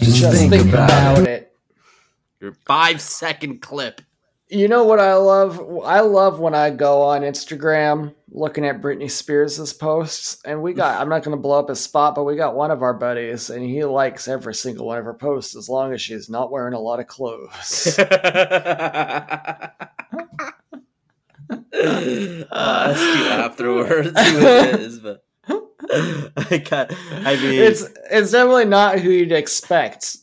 [0.00, 1.54] Just, think, about, it.
[2.40, 4.00] Your five second clip.
[4.52, 5.58] You know what I love?
[5.82, 11.00] I love when I go on Instagram looking at Britney Spears' posts, and we got.
[11.00, 13.48] I'm not going to blow up his spot, but we got one of our buddies,
[13.48, 16.74] and he likes every single one of her posts as long as she's not wearing
[16.74, 17.98] a lot of clothes.
[21.84, 26.92] Ah, I'll ask afterwards who it is, but I got.
[27.24, 30.16] I mean, it's it's definitely not who you'd expect.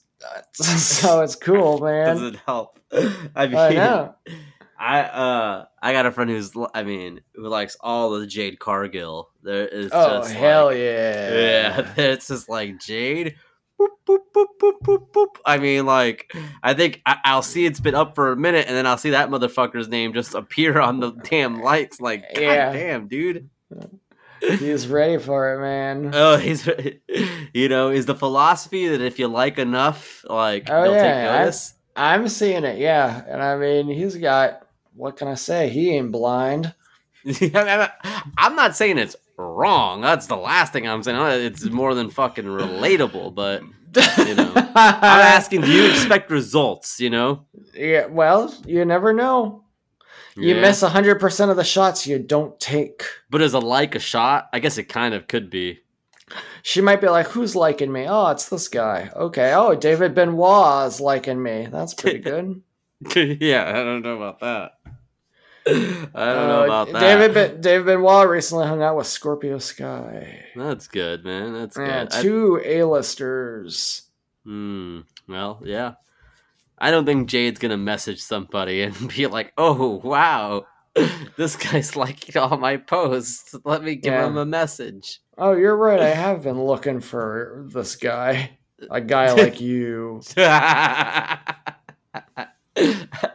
[0.54, 2.06] So it's cool, man.
[2.08, 2.80] doesn't help.
[3.36, 4.16] I mean, I know.
[4.78, 8.60] I uh I got a friend who's I mean who likes all of the Jade
[8.60, 9.30] Cargill.
[9.44, 11.34] There is Oh just hell like, yeah!
[11.34, 13.36] yeah, it's just like Jade.
[13.80, 15.36] Boop, boop, boop, boop, boop, boop.
[15.46, 16.30] I mean, like,
[16.62, 19.12] I think I- I'll see it's been up for a minute, and then I'll see
[19.12, 22.02] that motherfucker's name just appear on the damn lights.
[22.02, 22.74] Like, god Yeah.
[22.74, 23.50] damn, dude.
[24.42, 26.12] He's ready for it, man.
[26.16, 26.68] Oh, he's,
[27.54, 31.40] you know, is the philosophy that if you like enough, like, Oh, they'll yeah, take
[31.42, 31.74] notice.
[31.96, 33.24] I'm seeing it, yeah.
[33.28, 35.70] And I mean, he's got what can I say?
[35.70, 36.74] He ain't blind.
[38.38, 40.02] I'm not saying it's wrong.
[40.02, 41.18] That's the last thing I'm saying.
[41.46, 43.62] It's more than fucking relatable, but
[44.28, 47.00] you know, I'm asking, do you expect results?
[47.00, 49.64] You know, Yeah, well, you never know.
[50.40, 50.62] You Yeah.
[50.62, 53.04] miss hundred percent of the shots you don't take.
[53.30, 54.50] but is a like a shot?
[54.54, 55.80] I guess it kind of could be.
[56.62, 58.06] She might be like, "Who's liking me?
[58.08, 59.10] Oh, it's this guy.
[59.16, 59.54] Okay.
[59.54, 61.68] Oh, David Benoit is liking me.
[61.72, 62.62] That's pretty good.
[63.16, 64.74] yeah, I don't know about that.
[65.68, 67.00] I don't know Uh, about that.
[67.00, 70.44] David ben- David Benoit recently hung out with Scorpio Sky.
[70.56, 71.54] That's good, man.
[71.54, 72.12] That's Yeah, good.
[72.22, 74.04] Two A-listers.
[74.46, 75.02] Hmm.
[75.28, 75.94] Well, yeah.
[76.82, 80.66] I don't think Jade's gonna message somebody and be like, "Oh, wow,
[81.38, 83.56] this guy's liking all my posts.
[83.66, 84.28] Let me give Yeah.
[84.28, 86.00] him a message." Oh, you're right.
[86.00, 88.58] I have been looking for this guy.
[88.90, 90.22] A guy like you.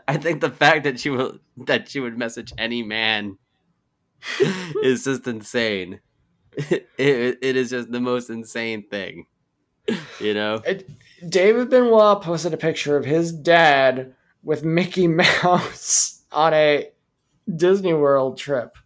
[0.07, 3.37] I think the fact that she will that she would message any man
[4.83, 6.01] is just insane.
[6.57, 9.27] It, it, it is just the most insane thing,
[10.21, 10.63] you know.
[10.65, 10.89] It,
[11.29, 16.89] David Benoit posted a picture of his dad with Mickey Mouse on a
[17.55, 18.77] Disney World trip.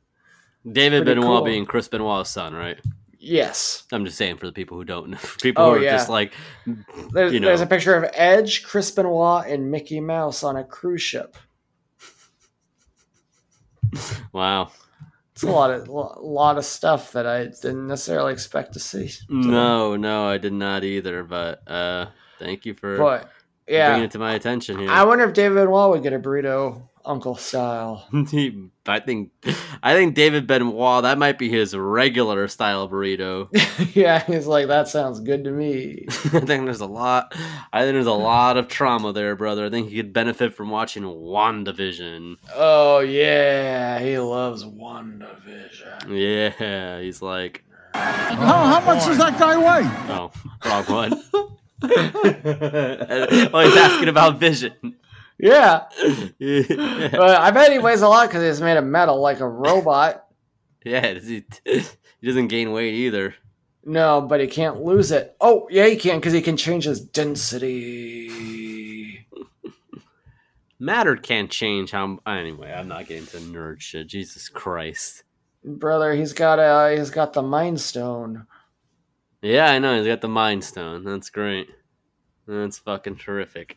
[0.70, 1.44] David pretty Benoit cool.
[1.44, 2.78] being Chris Benoit's son, right?
[3.20, 3.84] Yes.
[3.92, 5.92] I'm just saying for the people who don't know, people Oh, who are yeah.
[5.96, 6.32] just like,
[7.12, 7.48] There's, You know.
[7.48, 11.36] there's a picture of Edge, Chris Benoit, and Mickey Mouse on a cruise ship.
[14.32, 14.70] wow,
[15.32, 19.10] It's a lot of a lot of stuff that I didn't necessarily expect to see.
[19.28, 21.22] No, no, I did not either.
[21.24, 22.06] But uh,
[22.38, 23.30] thank you for But
[23.66, 24.90] bringing it to my attention here.
[24.90, 28.06] I wonder if David Benoit would get a burrito uncle style.
[28.30, 29.32] He- I think,
[29.82, 33.48] I think David Benoit that might be his regular style burrito.
[33.94, 36.06] yeah, he's like, that sounds good to me.
[36.08, 37.34] I think there's a lot.
[37.70, 39.66] I think there's a lot of trauma there, brother.
[39.66, 42.36] I think he could benefit from watching WandaVision.
[42.54, 46.08] Oh yeah, he loves WandaVision.
[46.08, 49.86] Yeah, he's like, How, how much does that guy weigh?
[50.14, 50.30] oh,
[50.64, 51.22] wrong one.
[51.82, 54.96] oh, he's asking about Vision.
[55.38, 55.84] Yeah,
[56.38, 56.62] yeah,
[57.12, 60.26] but I bet he weighs a lot because he's made of metal like a robot.
[60.84, 63.36] yeah he, he doesn't gain weight either.
[63.84, 65.36] No, but he can't lose it.
[65.40, 68.28] Oh yeah, he can because he can change his density.
[70.80, 72.18] Matter can't change how.
[72.26, 74.08] Anyway, I'm not getting to nerd shit.
[74.08, 75.22] Jesus Christ.
[75.64, 78.46] Brother, he's got a he's got the Mind Stone.
[79.42, 79.96] Yeah, I know.
[79.98, 81.04] He's got the Mind Stone.
[81.04, 81.68] That's great.
[82.46, 83.76] That's fucking terrific.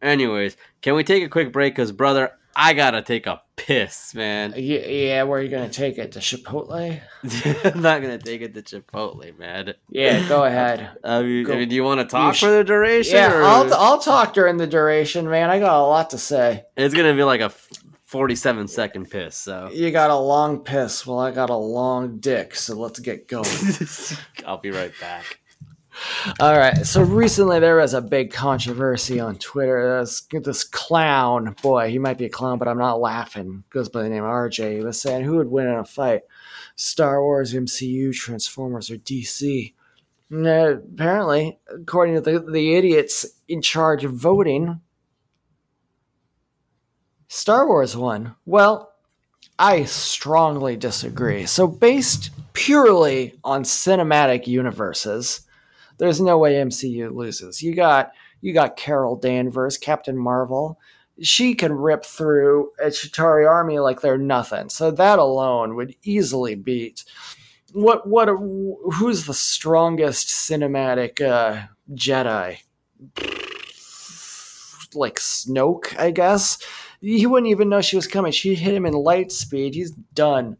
[0.00, 1.74] Anyways, can we take a quick break?
[1.74, 4.54] Because, brother, I gotta take a piss, man.
[4.56, 7.00] Yeah, yeah, where are you gonna take it to Chipotle?
[7.74, 9.74] I'm not gonna take it to Chipotle, man.
[9.90, 10.90] Yeah, go ahead.
[11.04, 13.16] I mean, Go- I mean, do you want to talk sh- for the duration?
[13.16, 15.50] Yeah, or- I'll I'll talk during the duration, man.
[15.50, 16.64] I got a lot to say.
[16.76, 17.52] It's gonna be like a
[18.08, 19.36] 47 second piss.
[19.36, 23.28] So You got a long piss, well, I got a long dick, so let's get
[23.28, 23.46] going.
[24.46, 25.40] I'll be right back.
[26.40, 26.86] All right.
[26.86, 30.00] So recently there was a big controversy on Twitter.
[30.00, 33.64] This, this clown, boy, he might be a clown, but I'm not laughing.
[33.68, 34.78] Goes by the name RJ.
[34.78, 36.22] He was saying who would win in a fight,
[36.76, 39.74] Star Wars, MCU, Transformers, or DC.
[40.30, 44.80] And, apparently, according to the, the idiots in charge of voting,
[47.28, 48.34] Star Wars won.
[48.46, 48.92] Well,
[49.58, 51.46] I strongly disagree.
[51.46, 55.42] So, based purely on cinematic universes,
[55.98, 57.62] there's no way MCU loses.
[57.62, 60.78] You got you got Carol Danvers, Captain Marvel.
[61.20, 64.68] She can rip through a Chitauri army like they're nothing.
[64.68, 67.04] So that alone would easily beat
[67.72, 72.58] what what who's the strongest cinematic uh, Jedi?
[74.94, 76.58] Like Snoke, I guess.
[77.00, 78.32] He wouldn't even know she was coming.
[78.32, 79.74] She hit him in light speed.
[79.74, 80.56] He's done.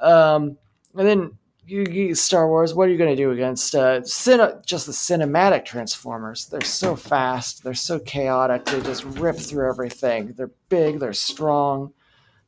[0.00, 0.58] Um,
[0.96, 2.74] and then you, you Star Wars.
[2.74, 6.46] What are you going to do against uh, cine, just the cinematic Transformers?
[6.46, 7.62] They're so fast.
[7.62, 8.64] They're so chaotic.
[8.64, 10.34] They just rip through everything.
[10.36, 10.98] They're big.
[10.98, 11.92] They're strong.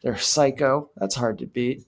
[0.02, 0.90] They're psycho.
[0.96, 1.84] That's hard to beat.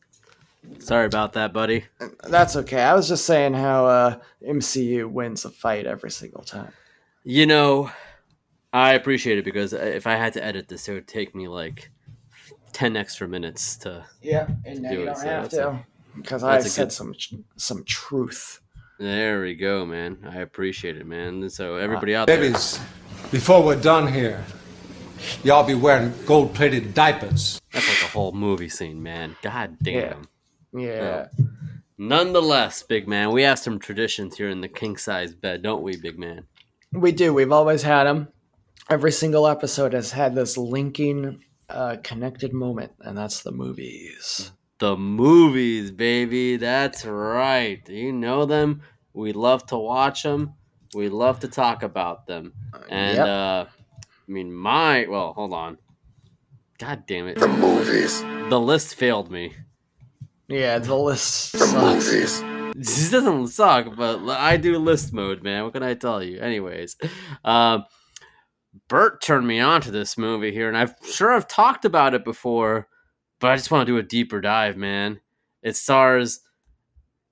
[0.78, 1.84] Sorry about that, buddy.
[2.22, 2.82] That's okay.
[2.82, 6.72] I was just saying how uh, MCU wins a fight every single time.
[7.24, 7.90] You know,
[8.72, 11.46] I appreciate it because uh, if I had to edit this, it would take me
[11.48, 11.90] like
[12.72, 14.04] 10 extra minutes to.
[14.22, 16.66] Yeah, and now Do you it, don't so have that's to a- because I that's
[16.66, 17.14] a said good- some
[17.56, 18.60] some truth.
[18.98, 20.18] There we go, man.
[20.30, 21.48] I appreciate it, man.
[21.50, 22.36] So, everybody uh, out there.
[22.38, 22.78] Babies,
[23.32, 24.44] before we're done here,
[25.42, 27.60] y'all be wearing gold plated diapers.
[27.72, 29.34] That's like a whole movie scene, man.
[29.42, 30.28] God damn.
[30.72, 31.28] Yeah.
[31.98, 35.96] Nonetheless, big man, we have some traditions here in the king size bed, don't we,
[35.96, 36.44] big man?
[36.92, 37.32] We do.
[37.34, 38.28] We've always had them.
[38.92, 44.52] Every single episode has had this linking, uh, connected moment, and that's the movies.
[44.80, 46.58] The movies, baby.
[46.58, 47.80] That's right.
[47.88, 48.82] You know them?
[49.14, 50.52] We love to watch them.
[50.94, 52.52] We love to talk about them.
[52.90, 53.26] And Yep.
[53.26, 55.78] uh I mean my well, hold on.
[56.78, 57.38] God damn it.
[57.38, 58.20] The movies.
[58.50, 59.54] The list failed me.
[60.48, 62.12] Yeah, the list The sucks.
[62.12, 62.42] movies.
[62.76, 65.64] This doesn't suck, but I do list mode, man.
[65.64, 66.40] What can I tell you?
[66.40, 66.96] Anyways,
[67.42, 67.84] um,
[68.88, 72.24] Bert turned me on to this movie here, and I'm sure I've talked about it
[72.24, 72.88] before,
[73.40, 75.20] but I just want to do a deeper dive, man.
[75.62, 76.40] It stars,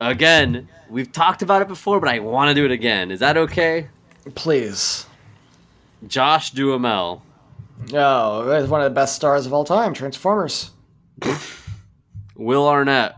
[0.01, 3.11] again, we've talked about it before, but I want to do it again.
[3.11, 3.89] Is that okay?
[4.35, 5.07] Please.
[6.07, 7.23] Josh Duhamel.
[7.93, 10.71] Oh, it's one of the best stars of all time, Transformers.
[12.37, 13.17] Will Arnett.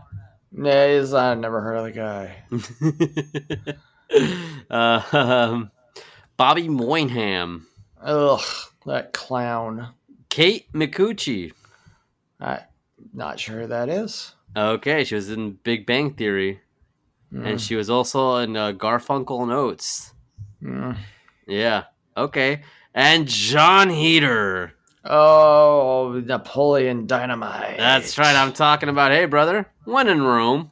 [0.55, 2.35] Yeah, he's, I never heard of the guy.
[4.69, 5.71] uh, um,
[6.37, 7.65] Bobby Moynihan.
[8.03, 8.41] Ugh,
[8.85, 9.89] that clown.
[10.29, 11.53] Kate Micucci.
[12.39, 12.59] I'm
[13.13, 14.33] not sure who that is.
[14.55, 16.59] Okay, she was in Big Bang Theory,
[17.31, 17.45] Hmm.
[17.45, 20.13] and she was also in uh, Garfunkel and Oates.
[20.61, 20.97] Mm.
[21.47, 21.85] Yeah.
[22.15, 22.61] Okay.
[22.93, 24.73] And Jon Heder.
[25.03, 27.77] Oh, Napoleon Dynamite.
[27.77, 28.35] That's right.
[28.35, 29.11] I'm talking about.
[29.11, 29.67] Hey, brother.
[29.85, 30.69] When in Rome.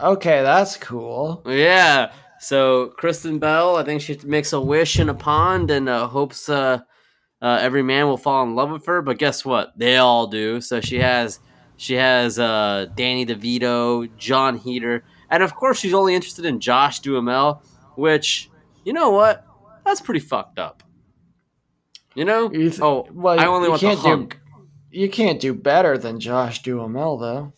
[0.00, 1.42] Okay, that's cool.
[1.46, 2.12] Yeah.
[2.44, 6.48] So Kristen Bell, I think she makes a wish in a pond and uh, hopes
[6.48, 6.80] uh,
[7.40, 9.02] uh, every man will fall in love with her.
[9.02, 9.72] But guess what?
[9.76, 10.60] They all do.
[10.60, 11.40] So she has
[11.76, 17.00] She has uh, Danny DeVito, Jon Heder, and of course, she's only interested in Josh
[17.00, 17.62] Duhamel,
[17.96, 18.48] which,
[18.84, 19.44] you know what?
[19.84, 20.82] That's pretty fucked up.
[22.14, 22.50] You know?
[22.52, 24.40] You th- oh, well, I only want the can't do- hunk.
[24.90, 27.52] You can't do better than Josh Duhamel, though.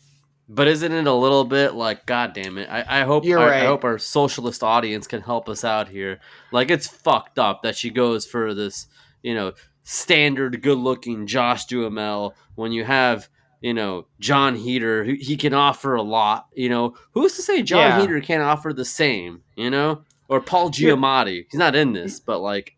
[0.48, 2.68] But isn't it a little bit like, God damn it?
[2.70, 6.20] I, I hope You're I, I hope our socialist audience can help us out here.
[6.52, 8.86] Like, it's fucked up that she goes for this,
[9.22, 13.28] you know, standard good-looking Josh Duhamel when you have,
[13.60, 15.02] you know, Jon Heder.
[15.02, 16.46] He, he can offer a lot.
[16.54, 18.00] You know, who's to say Jon Yeah.
[18.00, 19.42] Heder can't offer the same?
[19.56, 21.46] You know, or Paul Giamatti.
[21.50, 22.76] He's not in this, but like,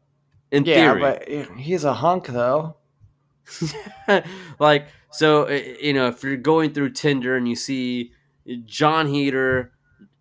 [0.51, 1.03] in theory.
[1.03, 2.77] Yeah, theory, but he's a hunk, though.
[4.59, 8.13] like so you know if you're going through tinder and you see
[8.65, 9.73] jon heder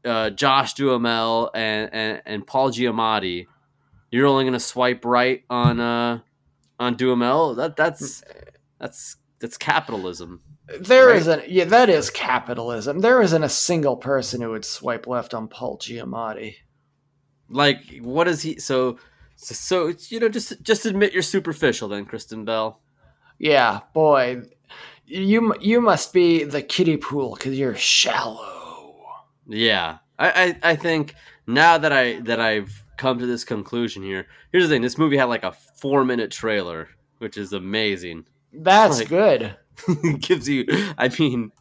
[0.06, 3.46] uh, josh duhamel and, and, and paul giamatti
[4.12, 6.20] you're only going to swipe right on uh
[6.80, 8.24] on duhamel that that's
[8.80, 10.42] that's that's capitalism
[10.82, 11.26] There Right.
[11.26, 13.00] not yeah, that is capitalism.
[13.00, 16.56] There isn't a single person who would swipe left on Paul Giamatti.
[17.50, 18.98] like what is he so
[19.38, 22.82] so, so you know just just admit you're superficial then kristen bell
[23.40, 24.44] Yeah, boy,
[25.06, 29.06] you you must be the kiddie pool because you're shallow.
[29.48, 31.14] Yeah, I, I I think
[31.46, 34.28] now that I that I've come to this conclusion here.
[34.52, 38.26] Here's the thing: this movie had like a four minute trailer, which is amazing.
[38.54, 39.56] That's Like- good.
[40.22, 40.66] gives you,
[40.98, 41.52] I mean,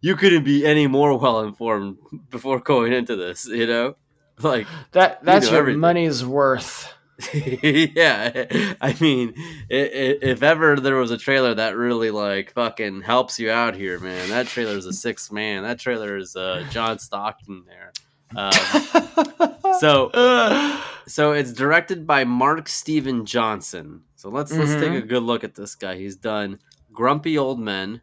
[0.00, 1.96] you couldn't be any more well informed
[2.30, 3.48] before going into this.
[3.48, 3.96] You know,
[4.40, 5.80] like That that's know your everything.
[5.80, 6.94] money's worth.
[7.34, 9.34] yeah, I mean,
[9.70, 13.76] i i if ever there was a trailer that really like fucking helps you out
[13.76, 15.62] here, man, that trailer is a six man.
[15.62, 17.92] That trailer is uh, John Stockton there.
[18.36, 18.52] Um,
[19.78, 20.10] so
[21.06, 24.02] so it's directed by Mark Steven Johnson.
[24.16, 24.98] So let's let's take Mhm.
[24.98, 25.96] a good look at this guy.
[25.96, 26.58] He's done
[26.92, 28.00] Grumpy Old Men,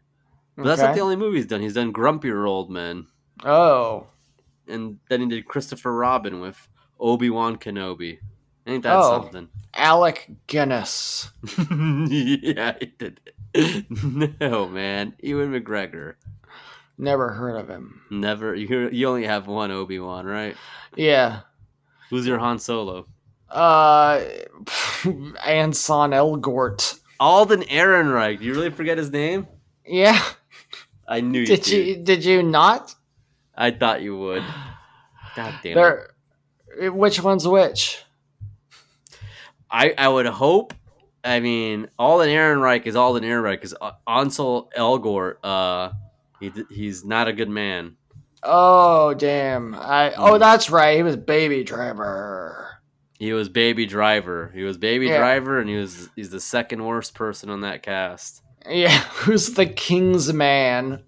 [0.56, 1.60] but that's not the only movie he's done.
[1.60, 3.06] He's done Grumpier Old Men,
[3.44, 4.06] Oh,
[4.68, 6.66] and then he did Christopher Robin with
[6.98, 8.20] Obi Wan Kenobi.
[8.66, 9.22] Ain't that Oh.
[9.22, 9.48] something?
[9.74, 11.30] Alec Guinness.
[11.70, 13.20] yeah, he did.
[14.40, 16.14] no, man, Ewan McGregor.
[16.98, 18.02] Never heard of him.
[18.10, 18.54] Never.
[18.54, 20.56] You you only have one Obi Wan, right?
[20.94, 21.40] Yeah.
[22.10, 23.06] Who's your Han Solo?
[23.50, 24.20] Uh,
[25.44, 27.00] Ansel Elgort.
[27.18, 28.38] Alden Ehrenreich.
[28.38, 29.46] Do you really forget his name?
[29.86, 30.22] Yeah.
[31.08, 31.86] I knew you Did did.
[31.86, 32.94] you did you not?
[33.56, 34.42] I thought you would.
[35.36, 35.78] God damn
[36.80, 36.90] it.
[36.94, 38.02] Which one's which?
[39.72, 40.74] I, I would hope.
[41.24, 43.74] I mean, Alden Ehrenreich is Alden Ehrenreich because
[44.06, 45.92] Ansel Elgort, uh,
[46.40, 47.96] he, he's not a good man.
[48.42, 49.72] Oh damn!
[49.74, 50.96] I oh that's right.
[50.96, 52.70] He was Baby Driver.
[53.20, 54.50] He was Baby Driver.
[54.52, 55.18] He was Baby Yeah.
[55.18, 58.42] Driver, and he was he's the second worst person on that cast.
[58.68, 61.04] Yeah, who's the King's Man?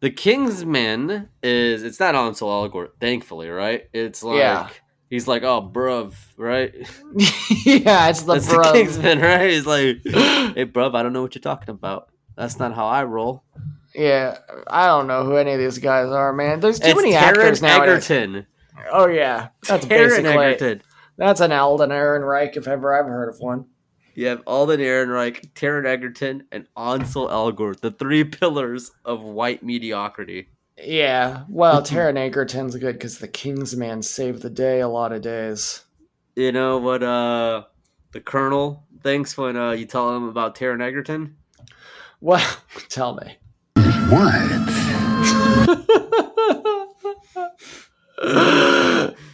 [0.00, 3.88] The Kingsman is it's not Ansel Elgort, thankfully, right?
[3.92, 4.68] It's like Yeah.
[5.14, 6.74] He's like, oh, bruv, right?
[7.64, 9.50] yeah, it's the That's the Kingsman, right?
[9.50, 12.08] He's like, hey, bruv, I don't know what you're talking about.
[12.36, 13.44] That's not how I roll.
[13.94, 16.58] Yeah, I don't know who any of these guys are, man.
[16.58, 17.80] There's too it's many actors now.
[17.80, 18.46] Egerton.
[18.90, 20.82] Oh yeah, that's basically Egerton.
[21.16, 23.66] that's an Alden Ehrenreich if ever I've heard of one.
[24.16, 30.48] You have Alden Ehrenreich, Taron Egerton, and Ansel Elgort, the three pillars of white mediocrity.
[30.82, 35.22] Yeah, well, Taron Egerton's good because the King's Man saved the day a lot of
[35.22, 35.84] days.
[36.36, 37.64] You know what uh
[38.12, 41.36] the Colonel thinks when uh, you tell him about Taron Egerton?
[42.20, 42.44] Well,
[42.88, 43.36] tell me.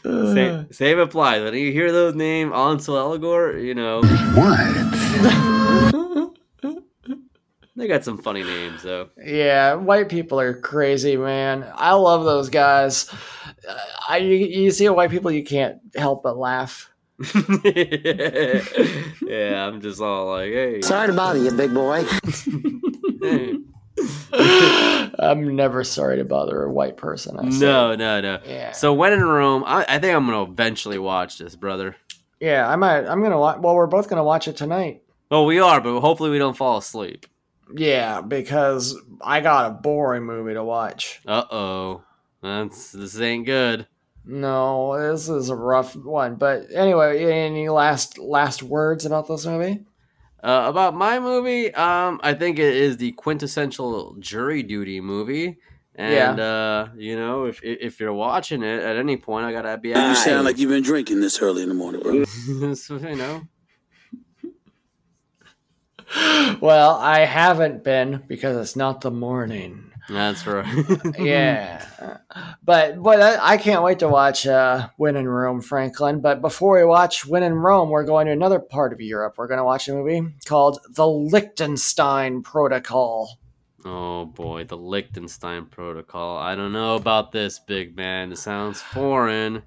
[0.04, 1.42] Same, same applies.
[1.42, 4.00] When you hear those names, Ansel Elgort, you know.
[7.80, 9.08] They got some funny names though.
[9.16, 11.66] Yeah, white people are crazy, man.
[11.74, 13.10] I love those guys.
[13.66, 13.74] Uh,
[14.06, 16.90] I you, you see white people, you can't help but laugh.
[17.34, 18.60] yeah,
[19.66, 20.82] I'm just all like, hey.
[20.82, 22.04] Sorry to bother you, big boy.
[25.18, 27.38] I'm never sorry to bother a white person.
[27.38, 27.60] I say.
[27.60, 28.40] No, no, no.
[28.44, 28.72] Yeah.
[28.72, 31.96] So when in Rome, I, I think I'm gonna eventually watch this, brother.
[32.40, 33.06] Yeah, I might.
[33.06, 33.60] I'm gonna watch.
[33.60, 35.02] Well, we're both gonna watch it tonight.
[35.30, 37.24] Well, we are, but hopefully we don't fall asleep.
[37.74, 41.20] Yeah, because I got a boring movie to watch.
[41.26, 42.02] Uh oh,
[42.42, 43.86] that's this ain't good.
[44.24, 46.36] No, this is a rough one.
[46.36, 49.84] But anyway, any last last words about this movie?
[50.42, 55.58] Uh, about my movie, um, I think it is the quintessential jury duty movie.
[55.94, 59.90] And uh, you know, if if you're watching it at any point, I gotta be.
[59.90, 62.24] You sound like you've been drinking this early in the morning, bro.
[62.74, 63.42] so, you know.
[66.60, 69.90] well, I haven't been because it's not the morning.
[70.08, 70.66] That's right.
[71.18, 71.84] yeah,
[72.64, 76.20] but but I, I can't wait to watch uh, When in Rome, Franklin.
[76.20, 79.34] But before we watch When in Rome, we're going to another part of Europe.
[79.36, 83.38] We're going to watch a movie called The Liechtenstein Protocol.
[83.84, 86.36] Oh boy, the Liechtenstein Protocol.
[86.36, 88.32] I don't know about this, big man.
[88.32, 89.62] It sounds foreign.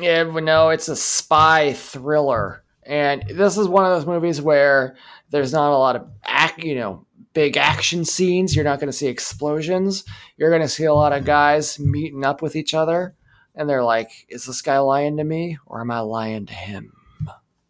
[0.00, 4.96] Yeah, but no, it's a spy thriller, and this is one of those movies where
[5.30, 8.54] there's not a lot of act, you know, big action scenes.
[8.54, 10.04] You're not going to see explosions.
[10.36, 13.14] You're going to see a lot of guys meeting up with each other,
[13.54, 16.92] and they're like, "Is this guy lying to me, or am I lying to him?"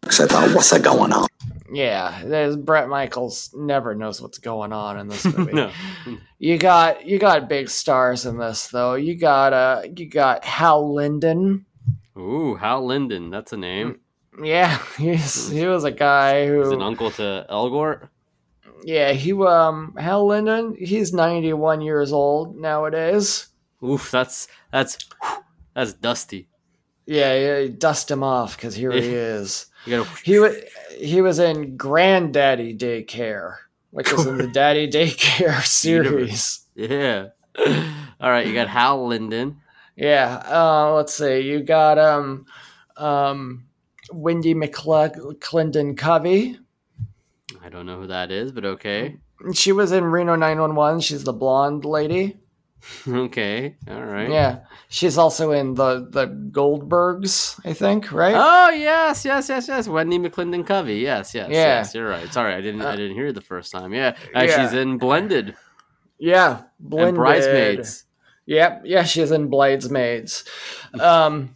[0.09, 1.27] So I thought, what's that going on?
[1.71, 5.51] Yeah, there's Brett Michaels never knows what's going on in this movie.
[5.51, 5.71] no.
[6.39, 8.93] You got you got big stars in this though.
[8.93, 11.65] You got uh you got Hal Linden.
[12.17, 13.29] Ooh, Hal Linden.
[13.31, 13.99] That's a name.
[14.41, 18.09] Yeah, he's he was a guy He's an uncle to Elgort.
[18.83, 20.75] yeah he um Hal Linden.
[20.79, 23.47] He's ninety one years old nowadays.
[23.83, 24.97] Oof, that's that's
[25.73, 26.47] that's dusty.
[27.05, 29.67] Yeah, yeah dust him off because here he is.
[29.85, 30.09] You gotta.
[30.23, 30.55] He was
[30.99, 33.55] he was in Granddaddy Daycare,
[33.91, 36.61] which is in the Daddy Daycare series.
[36.75, 37.27] Yeah.
[38.19, 39.61] All right, you got Hal Linden.
[39.95, 41.39] Yeah, uh, let's see.
[41.39, 42.45] You got um,
[42.97, 43.65] um,
[44.11, 46.59] Wendy McClendon Covey.
[47.63, 49.17] I don't know who that is, but okay.
[49.53, 51.01] She was in Reno 911.
[51.01, 52.37] She's the blonde lady.
[53.07, 53.75] Okay.
[53.89, 54.29] All right.
[54.29, 58.11] Yeah, she's also in the the Goldbergs, I think.
[58.11, 58.35] Right?
[58.37, 59.87] Oh yes, yes, yes, yes.
[59.87, 60.95] Wendi McLendon-Covey.
[60.97, 61.57] Yes, yes, Yeah.
[61.57, 61.95] yes.
[61.95, 62.31] You're right.
[62.31, 62.81] Sorry, I didn't.
[62.81, 63.93] Uh, I didn't hear the first time.
[63.93, 64.63] Yeah, uh, yeah.
[64.63, 65.55] she's in Blended
[66.19, 67.15] yeah, and Blended.
[67.15, 68.05] Bridesmaids.
[68.45, 70.45] Yep, yeah, she's in Bridesmaids.
[70.99, 71.53] Um,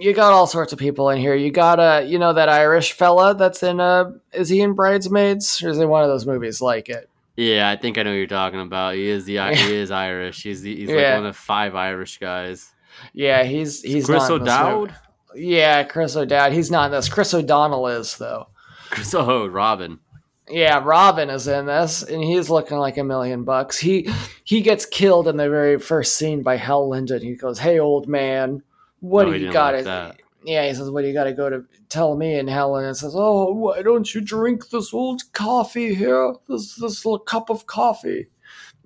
[0.00, 1.34] you got all sorts of people in here.
[1.34, 5.62] You got a, you know that Irish fella that's in uh, is he in Bridesmaids
[5.62, 7.08] or is it one of those movies like it?
[7.36, 8.94] Yeah, I think I know who you're talking about.
[8.94, 10.42] He is the he is Irish.
[10.42, 11.16] He's the he's like Yeah.
[11.16, 12.72] one of five Irish guys.
[13.12, 14.52] Yeah, he's he's Chris not in this.
[14.54, 14.94] O'Dowd.
[15.34, 16.52] Yeah, Chris O'Dowd.
[16.52, 17.08] He's not in this.
[17.08, 18.48] Chris O'Donnell is though.
[18.90, 20.00] Chris oh Robin.
[20.48, 23.78] Yeah, Robin is in this, and he's looking like a million bucks.
[23.78, 24.10] He
[24.42, 27.22] he gets killed in the very first scene by Hal Linden.
[27.22, 28.62] He goes, "Hey, old man,
[29.00, 31.32] what Oh, do you got like to?" yeah, he says, "What do you got to
[31.32, 35.94] go to tell me?" And Helen says, "Oh, why don't you drink this old coffee
[35.94, 36.34] here?
[36.48, 38.28] This this little cup of coffee."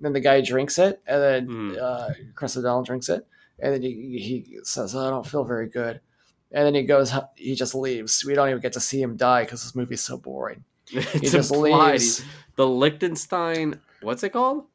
[0.01, 1.75] then the guy drinks it, and then Hmm.
[1.81, 3.25] uh, Chris O'Donnell drinks it,
[3.59, 6.01] and then he he says, "I don't feel very good."
[6.51, 8.23] And then he goes, he just leaves.
[8.23, 10.63] We don't even get to see him die because this movie's so boring.
[10.91, 11.93] It's just implied.
[11.93, 12.23] leaves.
[12.55, 13.79] The Liechtenstein.
[14.01, 14.65] What's it called?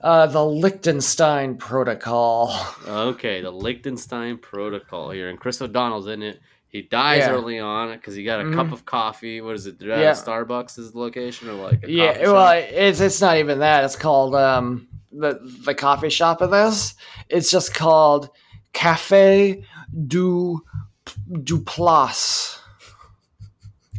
[0.00, 2.54] Uh, the Liechtenstein Protocol.
[2.86, 6.40] Okay, the Liechtenstein Protocol here, and Chris O'Donnell's in it.
[6.68, 7.30] He dies Yeah.
[7.32, 8.54] early on because he got a Mhm.
[8.54, 9.40] cup of coffee.
[9.40, 9.76] What is it?
[9.80, 10.12] Yeah.
[10.12, 13.84] Starbucks is the location, or like a Yeah, well, it's it's not even that.
[13.84, 16.94] It's called um the the coffee shop of this.
[17.28, 18.28] It's just called
[18.74, 19.64] Cafe
[20.06, 20.62] du
[21.42, 22.60] du Place.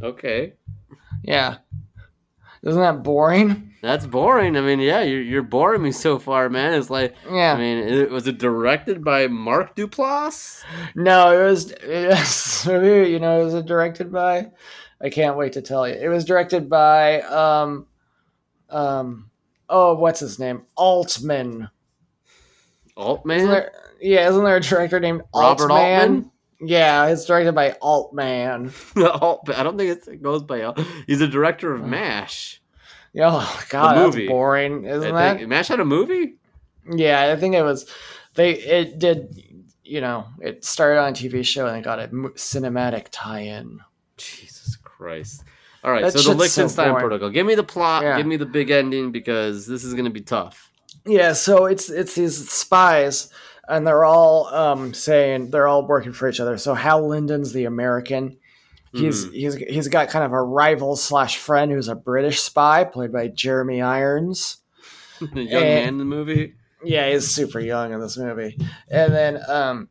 [0.01, 0.53] okay,
[1.23, 1.57] Yeah,
[2.63, 3.73] isn't that boring?
[3.81, 4.57] that's boring.
[4.57, 6.73] I mean, yeah, you're you're boring me so far, man.
[6.73, 7.53] It's like, Yeah.
[7.53, 10.63] I mean, it, was it directed by Mark Duplass?
[10.95, 14.51] No, it was, it was you know, it was directed by.
[15.01, 15.93] I can't wait to tell you.
[15.95, 17.87] It was directed by um
[18.69, 19.29] um
[19.69, 21.69] oh what's his name Altman.
[22.97, 26.29] Altman, Isn't there, yeah, isn't there a director named Robert Altman?
[26.61, 28.73] Yeah, it's directed by Altman.
[28.97, 29.55] Altman.
[29.55, 30.63] I don't think it's, it goes by.
[30.63, 31.91] Alt- He's a director of hmm.
[31.91, 32.61] Mash.
[33.17, 34.27] Oh God, that's movie.
[34.27, 35.47] boring, isn't I that?
[35.47, 36.35] Mash had a movie.
[36.89, 37.89] Yeah, I think it was.
[38.35, 39.43] They it did.
[39.83, 43.79] You know, it started on a TV show and it got a cinematic tie-in.
[44.17, 45.43] Jesus Christ.
[45.83, 47.29] All right, That so the shit's so Protocol.
[47.29, 48.03] Give me the plot.
[48.03, 48.17] Yeah.
[48.17, 50.71] Give me the big ending because this is going to be tough.
[51.05, 53.31] Yeah, so it's it's these spies,
[53.69, 56.57] and they're all um, saying they're all working for each other.
[56.57, 58.37] So Hal Linden's the American.
[58.91, 59.33] He's Mm-hmm.
[59.35, 63.27] he's he's got kind of a rival slash friend who's a British spy, played by
[63.27, 64.57] Jeremy Irons.
[65.19, 65.75] the young Eh.
[65.75, 66.55] man in the movie.
[66.83, 68.57] Yeah, he's super young in this movie.
[68.89, 69.89] And then um,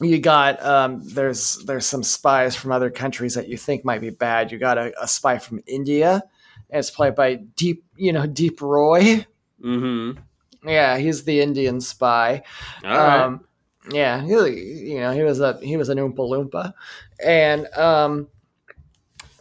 [0.00, 4.10] you got um, there's there's some spies from other countries that you think might be
[4.10, 4.50] bad.
[4.50, 6.22] You got a, a spy from India,
[6.70, 9.24] and it's played by Deep, you know, Deep Roy.
[9.62, 10.18] Mm-hmm.
[10.64, 12.42] Yeah, he's the Indian spy.
[12.84, 13.20] All right.
[13.22, 13.44] Um,
[13.90, 16.74] yeah, he, you know, he was a he was an Oompa Loompa,
[17.24, 18.28] and um,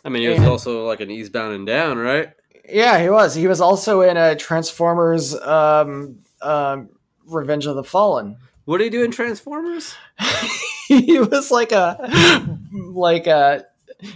[0.06, 2.32] I mean, he was and- also like an Eastbound and Down, right?
[2.72, 3.36] yeah, he was.
[3.36, 6.90] He was also in a Transformers um, um,
[7.26, 8.38] Revenge of the Fallen.
[8.66, 9.96] What did he do in Transformers?
[10.88, 13.66] he was like a like a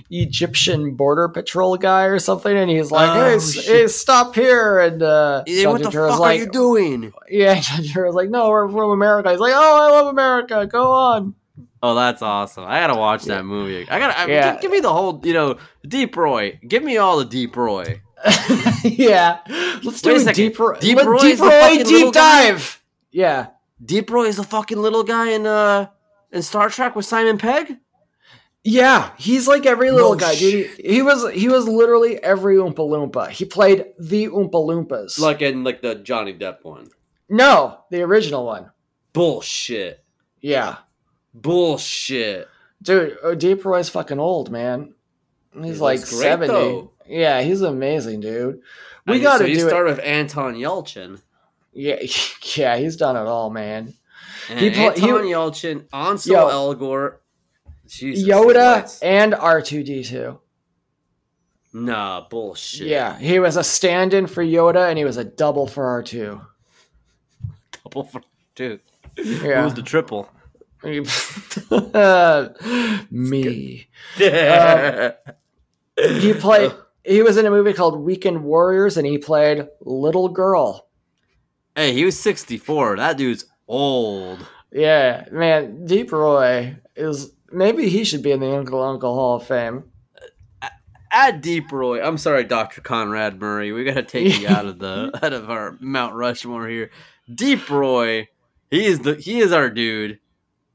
[0.09, 5.01] Egyptian border patrol guy or something, and he's like, Oh, "Hey, hey, stop here!" And
[5.03, 7.13] uh, John what the fuck like, are you doing?
[7.29, 10.65] Yeah, John Turturro's like, "No, we're from America." He's like, "Oh, I love America.
[10.67, 11.35] Go on."
[11.81, 12.63] Oh, that's awesome!
[12.65, 13.87] I gotta watch that movie.
[13.89, 14.51] I gotta I, Yeah.
[14.53, 15.57] give, give me the whole, you know,
[15.87, 16.59] Deep Roy.
[16.65, 18.01] Give me all the Deep Roy.
[18.83, 19.39] yeah,
[19.83, 22.51] let's do Wait a deep, Ro- Deep Roy deep Roy deep guy?
[22.51, 22.81] dive.
[23.11, 23.47] Yeah,
[23.83, 25.87] Deep Roy is the fucking little guy in uh
[26.31, 27.77] in Star Trek with Simon Pegg.
[28.63, 30.69] Yeah, he's like every little No guy, dude.
[30.77, 33.29] He, he was he was literally every Oompa Loompa.
[33.29, 35.19] He played the Oompa Loompas.
[35.19, 36.89] Like in like the Johnny Depp one.
[37.29, 38.71] no, the original one.
[39.13, 40.03] Bullshit.
[40.41, 40.77] Yeah,
[41.33, 42.47] Bullshit.
[42.81, 44.93] dude, uh, Deep Roy's fucking old, man.
[45.61, 46.51] He's He like seventy.
[46.53, 46.91] though.
[47.07, 48.61] Yeah, he's amazing, dude.
[49.05, 49.83] We got to so he do it.
[49.83, 51.21] with Anton Yelchin.
[51.73, 51.97] Yeah,
[52.55, 53.93] yeah, he's done it all, man.
[54.49, 56.47] And He he- Anton Yelchin, Ansel Yo.
[56.75, 57.17] Elgort,
[57.87, 60.39] Jesus, Yoda and R two D two.
[61.73, 62.87] Nah, bullshit.
[62.87, 66.41] Yeah, he was a stand-in for Yoda, and he was a double for R two.
[67.83, 68.21] double for
[68.55, 68.79] two.
[69.17, 69.63] Yeah.
[69.63, 70.29] Who's the triple?
[73.11, 73.87] Me.
[75.95, 76.71] He played.
[77.05, 80.87] He was in a movie called Weekend Warriors, and he played Little Girl.
[81.75, 82.95] hey, he was sixty four.
[82.97, 84.39] That dude's old.
[84.71, 89.47] Yeah, man, Deep Roy is maybe he should be in the Uncle Uncle Hall of
[89.47, 89.85] Fame.
[91.11, 92.01] Add Deep Roy.
[92.03, 93.71] I'm sorry, Doctor Conrad Murray.
[93.71, 96.89] We gotta take you out of the out of our Mount Rushmore here.
[97.33, 98.27] Deep Roy.
[98.71, 100.19] He is the he is our dude.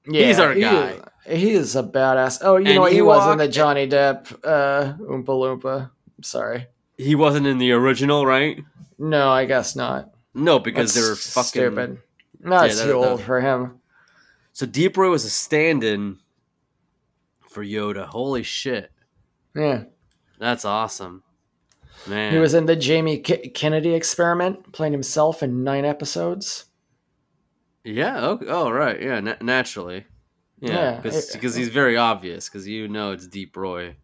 [0.07, 0.91] Yeah, He's our he guy.
[0.91, 2.39] is- he is a badass.
[2.43, 2.85] Oh, you And know?
[2.87, 5.91] He was in the Johnny Depp uh, Oompa Loompa.
[6.23, 6.67] Sorry.
[6.97, 8.59] He wasn't in the original, right?
[8.99, 10.11] No, I guess not.
[10.33, 11.99] No, because That's they were fucking stupid.
[12.41, 13.79] No, it's Yeah, too that- that- old for him.
[14.55, 16.19] So Deep Roy was a stand-in
[17.59, 18.07] for Yoda.
[18.07, 18.93] Holy shit,
[19.53, 19.85] Yeah.
[20.39, 21.25] that's awesome,
[22.07, 22.33] man.
[22.33, 26.67] He was in the Jamie K- Kennedy experiment, playing himself in nine episodes.
[27.85, 28.25] yeah.
[28.29, 28.47] Okay.
[28.49, 29.01] Oh, right.
[29.03, 29.19] Yeah.
[29.21, 30.05] Na- naturally.
[30.61, 32.49] Yeah, Yeah, because it- he's very obvious.
[32.49, 33.97] Because you know it's Deep Roy.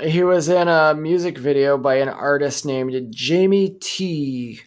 [0.00, 4.60] He was in a music video by an artist named Jamie T.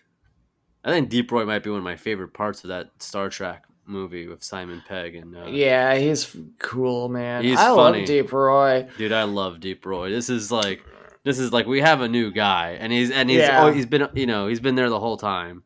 [0.84, 3.64] I think Deep Roy might be one of my favorite parts of that Star Trek
[3.86, 7.44] movie with Simon Pegg and uh, Yeah, he's cool, man.
[7.44, 8.00] He's I funny.
[8.00, 8.88] love Deep Roy.
[8.98, 10.10] dude, I love Deep Roy.
[10.10, 10.84] This is like
[11.24, 13.66] this is like we have a new guy, and he's and he's Yeah.
[13.66, 15.64] oh, he's been you know he's been there the whole time.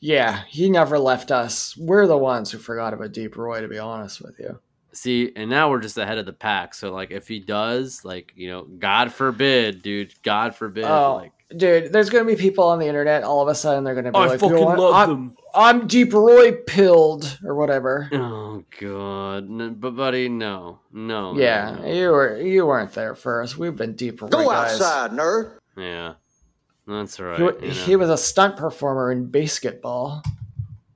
[0.00, 1.76] Yeah, he never left us.
[1.76, 4.58] We're the ones who forgot about Deep Roy, to be honest with you.
[4.92, 6.74] See, and now we're just ahead of the pack.
[6.74, 11.32] So like, if he does, like you know, God forbid, dude, God forbid, Oh, like
[11.56, 13.22] dude, there's gonna be people on the internet.
[13.22, 14.78] All of a sudden, they're gonna be I like, fucking "You know what?
[14.78, 15.36] love I'm, them.
[15.56, 21.78] I'm Deep Roy pilled or whatever." Oh god, N- but buddy, no, no, no, Yeah,
[21.80, 21.92] no.
[21.92, 23.56] you were you weren't there first.
[23.58, 24.80] We've been Deep Roy Go guys.
[24.80, 25.52] outside, nerd.
[25.76, 26.14] yeah,
[26.86, 27.38] that's right.
[27.38, 27.80] He, you know.
[27.86, 30.22] he was a stunt performer in basketball.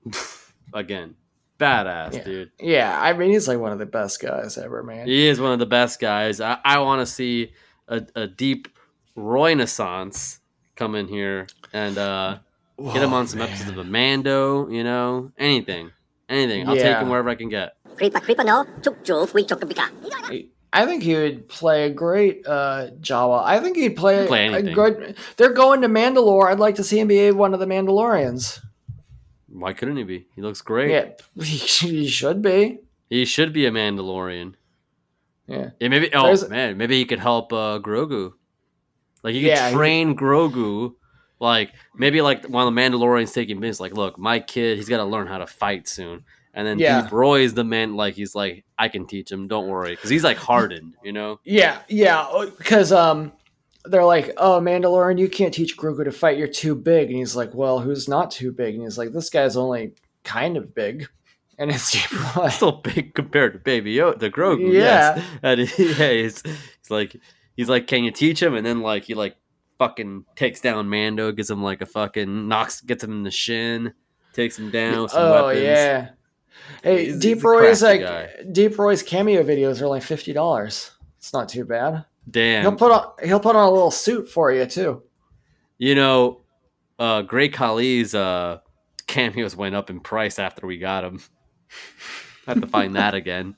[0.73, 1.15] Again,
[1.59, 2.25] badass, Yeah.
[2.25, 2.51] dude.
[2.61, 5.07] Yeah, I mean he's like one of the best guys ever, man.
[5.09, 6.41] He is one of the best guys.
[6.41, 7.53] I, I want to see
[7.89, 8.69] a, a deep
[9.17, 10.39] Renaissance
[10.77, 12.39] come in here and uh,
[12.93, 14.73] get him on some episodes of Amando.
[14.73, 15.91] You know, anything,
[16.29, 16.69] anything.
[16.69, 17.77] I'll take him wherever I can get.
[17.97, 18.65] Creeper, creeper, no.
[18.83, 20.47] Chúc chú quy chúc bika.
[20.73, 23.43] I think he would play a great uh, Jawa.
[23.45, 24.75] I think he'd play, He'd play a anything.
[24.75, 25.17] good.
[25.37, 26.49] They're going to Mandalore.
[26.49, 28.61] I'd like to see him be one of the Mandalorians.
[29.49, 30.29] Why couldn't he be?
[30.37, 30.91] He looks great.
[30.93, 31.09] Yeah,
[31.45, 32.79] he should be.
[33.09, 34.55] He should be a Mandalorian.
[35.49, 35.71] Yeah.
[35.81, 36.15] Yeah, maybe.
[36.15, 38.35] Oh There's- man, maybe he could help uh, Grogu.
[39.25, 40.95] Like he could Yeah, he- train Grogu.
[41.41, 43.81] Like maybe like while the Mandalorians taking business.
[43.81, 46.25] Like, look, my kid, he's got to learn how to fight soon.
[46.53, 47.09] And then Yeah.
[47.11, 47.97] Roy is the man.
[47.97, 49.49] Like he's like, I can teach him.
[49.49, 50.95] Don't worry, because he's like hardened.
[51.03, 51.41] You know.
[51.45, 52.27] Yeah, yeah,
[52.59, 53.33] because um,
[53.85, 56.37] they're like, "Oh, Mandalorian, you can't teach Grogu to fight.
[56.37, 59.31] You're too big." And he's like, "Well, who's not too big?" And he's like, "This
[59.31, 59.93] guy's only
[60.25, 61.09] kind of big."
[61.59, 61.95] And it's.
[62.55, 64.73] Still big compared to Baby Yoda, the Grogu.
[64.73, 65.17] Yeah.
[65.17, 65.25] Yes.
[65.43, 67.15] And he, yeah, he's, he's like,
[67.55, 68.55] he's like, can you teach him?
[68.55, 69.37] And then like he like
[69.81, 73.95] fucking takes down Mando, gives him like a fucking knocks, gets him in the shin,
[74.35, 75.09] takes him down.
[75.15, 75.65] Oh weapons.
[75.65, 76.11] yeah.
[76.85, 78.29] Hey, He's- Deep he's Roy's like guy.
[78.53, 80.91] Deep Roy's cameo videos are only fifty dollars.
[81.19, 82.05] It's not too bad.
[82.31, 82.63] Damn.
[82.63, 85.03] He'll put on he'll put on a little suit for you too.
[85.79, 86.43] You know,
[86.99, 88.59] uh, Great Khali's uh,
[89.07, 91.21] cameos went up in price after we got him.
[92.47, 93.57] I have to find that again.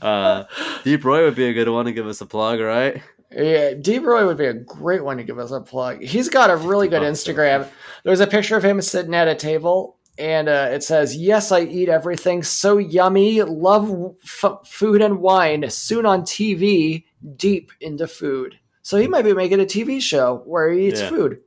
[0.00, 0.44] Uh,
[0.84, 3.02] Deep Roy would be a good one to give us a plug, right?
[3.30, 6.02] Yeah, Deep Roy would be a great one to give us a plug.
[6.02, 7.68] He's got a really good Instagram.
[8.04, 11.60] There's a picture of him sitting at a table, and uh, it says, "Yes, I
[11.60, 12.42] eat everything.
[12.42, 13.42] So yummy.
[13.42, 15.68] Love f- food and wine.
[15.68, 17.04] Soon on TV.
[17.36, 21.08] Deep into food." So he might be making a TV show where he eats Yeah.
[21.10, 21.40] food.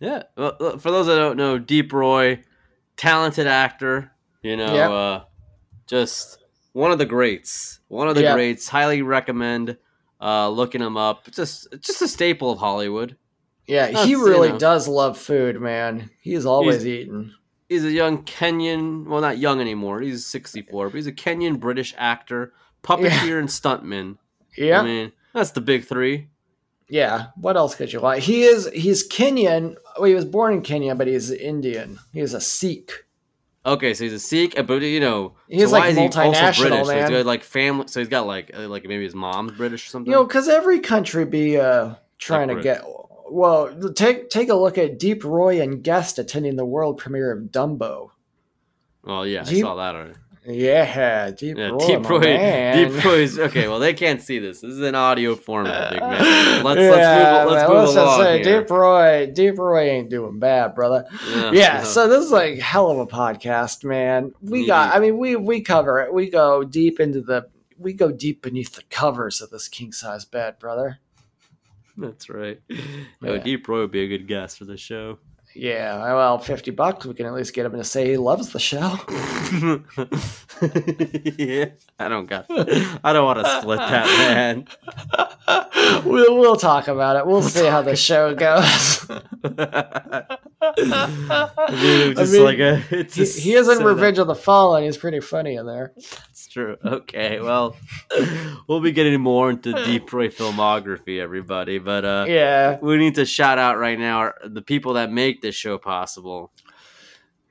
[0.00, 0.22] Yeah.
[0.36, 2.42] Well, uh, for those that don't know, Deep Roy,
[2.96, 4.10] talented actor.
[4.42, 4.90] You know, Yep.
[4.90, 5.20] uh,
[5.86, 6.38] just
[6.72, 7.78] one of the greats.
[7.86, 8.34] One of the Yep.
[8.34, 8.68] greats.
[8.68, 9.76] Highly recommend
[10.22, 11.30] uh, looking him up.
[11.32, 13.16] Just just a staple of Hollywood.
[13.66, 14.58] Yeah, That's, he you really know.
[14.58, 16.10] does love food, man.
[16.20, 17.32] He's always He's- eating.
[17.68, 19.06] He's a young Kenyan.
[19.06, 20.00] Well, not young anymore.
[20.02, 22.52] He's sixty four, but he's a Kenyan British actor,
[22.82, 24.18] puppeteer, and stuntman.
[24.58, 26.28] Yeah, I mean, that's the big three.
[26.90, 27.28] yeah.
[27.36, 28.18] What else could you want?
[28.18, 28.68] He is.
[28.74, 29.76] He's Kenyan.
[29.96, 31.98] Well, he was born in Kenya, but he's Indian.
[32.12, 33.06] He's a Sikh.
[33.64, 36.20] Okay, so he's a Sikh, uh, but you know, He's, so like, is he also
[36.20, 36.58] multinational, British?
[36.58, 37.10] So he's man.
[37.10, 37.86] got like family.
[37.86, 40.10] So he's got like like maybe his mom's British or something.
[40.10, 42.62] You know, because every country be uh, trying to Separate.
[42.64, 42.84] get.
[43.30, 47.44] Well, take take a look at Deep Roy and guest attending the world premiere of
[47.44, 48.10] Dumbo.
[49.04, 50.14] well, yeah, I saw that already.
[50.44, 52.20] Yeah, Deep Yeah, Roy, Deep Roy.
[52.20, 53.68] Deep Roy's okay.
[53.68, 54.60] Well, they can't see this.
[54.60, 56.64] This is an audio format, big man.
[56.64, 57.52] Let's yeah, let's move.
[57.52, 58.60] Let's man, move along say here.
[58.60, 61.06] Deep Roy, Deep Roy ain't doing bad, brother.
[61.28, 61.84] Yeah, yeah, no.
[61.84, 64.32] so this is like hell of a podcast, man.
[64.42, 64.96] We got.
[64.96, 66.12] I mean we we cover it.
[66.12, 70.24] We go deep into the we go deep beneath the covers of this king size
[70.24, 70.98] bed, brother.
[71.96, 72.60] That's right.
[73.22, 73.38] Yeah.
[73.38, 75.18] Deep Roy would be a good guest for the show.
[75.54, 78.58] Yeah, well, fifty bucks, we can at least get him to say he loves the
[78.58, 78.78] show.
[81.38, 81.66] yeah,
[81.98, 82.46] I don't got.
[83.04, 84.66] I don't want to split that, man.
[86.04, 87.26] we'll we'll talk about it.
[87.26, 89.08] We'll see how the show goes.
[90.62, 92.82] Mean, it's I just mean, like a.
[92.90, 94.84] It's he, just he is in Revenge of the Fallen.
[94.84, 95.92] He's pretty funny in there.
[96.52, 96.76] True.
[96.84, 97.76] Okay, well,
[98.68, 101.78] we'll be getting more into Deep Roy filmography, everybody.
[101.78, 105.40] But uh, Yeah, we need to shout out right now our- the people that make
[105.40, 106.52] this show possible.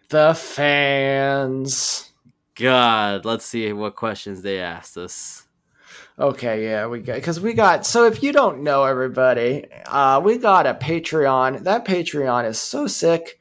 [0.10, 2.12] the fans.
[2.56, 5.48] God, let's see what questions they asked us.
[6.20, 7.86] Okay, yeah, we got because we got.
[7.88, 11.64] So if you don't know everybody, uh, we got a Patreon.
[11.64, 13.40] That Patreon is so sick.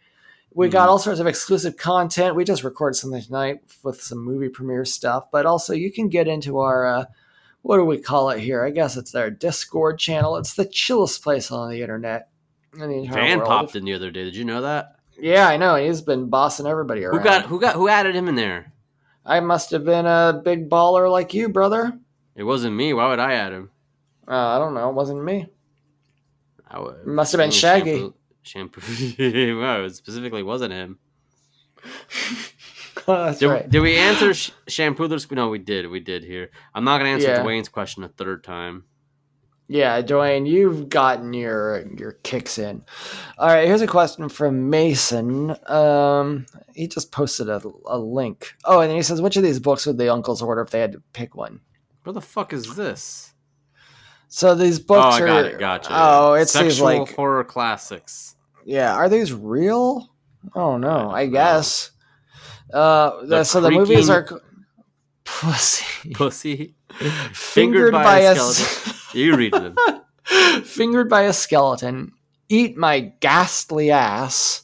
[0.53, 0.91] We got Mhm.
[0.93, 2.35] all sorts of exclusive content.
[2.35, 6.27] We just recorded something tonight with some movie premiere stuff, but also you can get
[6.27, 7.05] into our uh,
[7.63, 8.65] what do we call it here?
[8.65, 10.37] I guess it's our Discord channel.
[10.37, 12.29] It's the chillest place on the internet.
[12.73, 13.49] In the Van world.
[13.49, 14.25] popped in the other day.
[14.25, 14.97] Did you know that?
[15.19, 15.75] Yeah, I know.
[15.77, 17.19] He's been bossing everybody around.
[17.19, 18.73] Who got who got who added him in there?
[19.27, 21.93] I must have been a big baller like you, brother.
[22.35, 22.93] It wasn't me.
[22.95, 23.71] Why would I add him?
[24.27, 24.89] Uh, I don't know.
[24.89, 25.49] It wasn't me.
[26.71, 27.07] I would.
[27.07, 27.91] Must have been Shaggy.
[27.99, 28.15] Shampoo.
[28.51, 28.81] Shampoo.
[29.61, 30.99] well, it specifically wasn't him.
[33.07, 33.69] That's Did, right.
[33.69, 35.09] did we answer sh- shampoo?
[35.31, 35.89] No, we did.
[35.89, 36.51] We did here.
[36.75, 37.43] I'm not gonna answer Yeah.
[37.43, 38.85] Dwayne's question a third time.
[39.69, 42.83] Yeah, Dwayne, you've gotten your your kicks in.
[43.39, 45.57] All right, here's a question from Mason.
[45.71, 48.53] Um, he just posted a, a link.
[48.65, 50.81] Oh, and then he says, "Which of these books would the uncles order if they
[50.81, 51.61] had to pick one?"
[52.03, 53.33] Where the fuck is this?
[54.29, 55.27] So these Oh, books I are.
[55.27, 55.59] got it.
[55.59, 55.89] Gotcha.
[55.93, 58.37] Oh, it's Sexual these like horror classics.
[58.71, 58.95] Yeah.
[58.95, 60.11] Are these real?
[60.55, 61.91] Oh no, I I guess.
[62.73, 64.27] Uh, the, so the movies are
[65.25, 66.75] pussy Pussy.
[67.33, 68.95] fingered by, a skeleton.
[69.13, 69.77] You read them.
[70.65, 72.13] fingered by a skeleton,
[72.49, 74.63] eat my ghastly ass,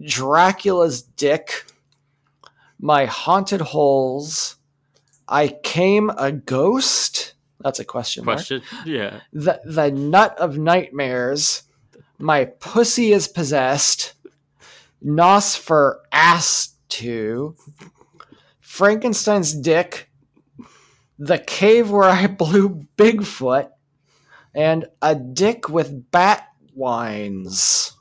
[0.00, 1.66] Dracula's dick,
[2.80, 4.56] my haunted holes,
[5.28, 7.34] I came a ghost.
[7.60, 8.24] That's a question.
[8.24, 8.38] mark.
[8.38, 8.62] Question.
[8.86, 9.20] Yeah.
[9.32, 11.64] The the nut of nightmares,
[12.18, 14.14] my pussy is possessed,
[15.00, 17.56] nos for ass to,
[18.60, 20.10] Frankenstein's dick,
[21.18, 23.70] the cave where I blew Bigfoot,
[24.54, 27.92] and a dick with bat wines.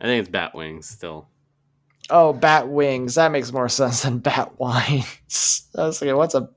[0.00, 1.28] I think it's bat wings still.
[2.08, 3.14] Oh, bat wings.
[3.14, 5.68] That makes more sense than bat wines.
[5.76, 6.48] I was like, what's a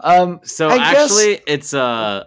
[0.00, 2.24] um So I guess- actually, it's uh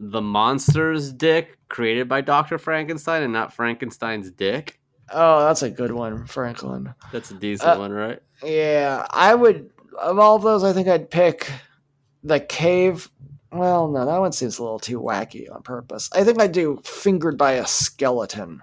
[0.00, 4.78] the monster's dick created by Doctor Frankenstein and not Frankenstein's dick.
[5.10, 6.94] Oh, that's a good one, Franklin.
[7.10, 8.22] That's a decent Uh, one, right?
[8.44, 11.50] Yeah, I would of all those I think I'd pick
[12.22, 13.10] the cave.
[13.50, 16.08] Well, no, that one seems a little too wacky on purpose.
[16.14, 18.62] I think I'd do fingered by a skeleton.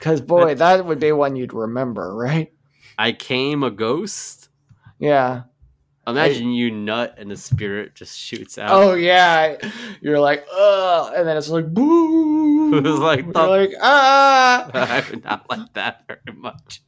[0.00, 2.52] Cause boy, that would be one you'd remember, right?
[2.98, 4.50] I came a ghost.
[4.98, 5.42] Yeah.
[6.06, 8.70] Imagine you nut and the spirit just shoots out.
[8.70, 9.56] Oh yeah,
[10.00, 12.46] you're like, ugh, and then it's like, boo.
[12.76, 14.70] It was like you're the- like, ah.
[14.74, 16.82] I would not like that very much.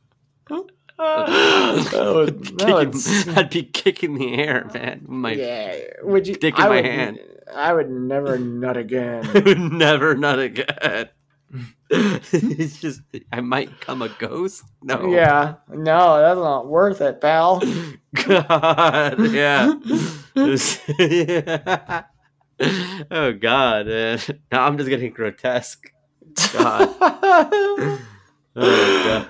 [0.49, 5.05] that would, that would, Kicking- I'd be kicking the air, man.
[5.07, 5.77] My yeah.
[6.03, 6.35] Would you?
[6.35, 7.21] dick in I my would, hand.
[7.55, 9.79] I would never nut again.
[9.79, 11.09] never nut again.
[11.91, 13.01] it's just
[13.33, 14.65] I might come a ghost.
[14.83, 15.07] No.
[15.13, 17.61] Yeah, no, that's not worth it, pal.
[18.27, 19.21] God.
[19.33, 19.73] Yeah.
[20.99, 22.03] Yeah.
[23.11, 23.87] Oh God.
[23.87, 24.19] Man.
[24.51, 25.93] Now I'm just getting grotesque.
[26.53, 26.89] God.
[27.01, 27.99] Oh
[28.57, 29.29] God.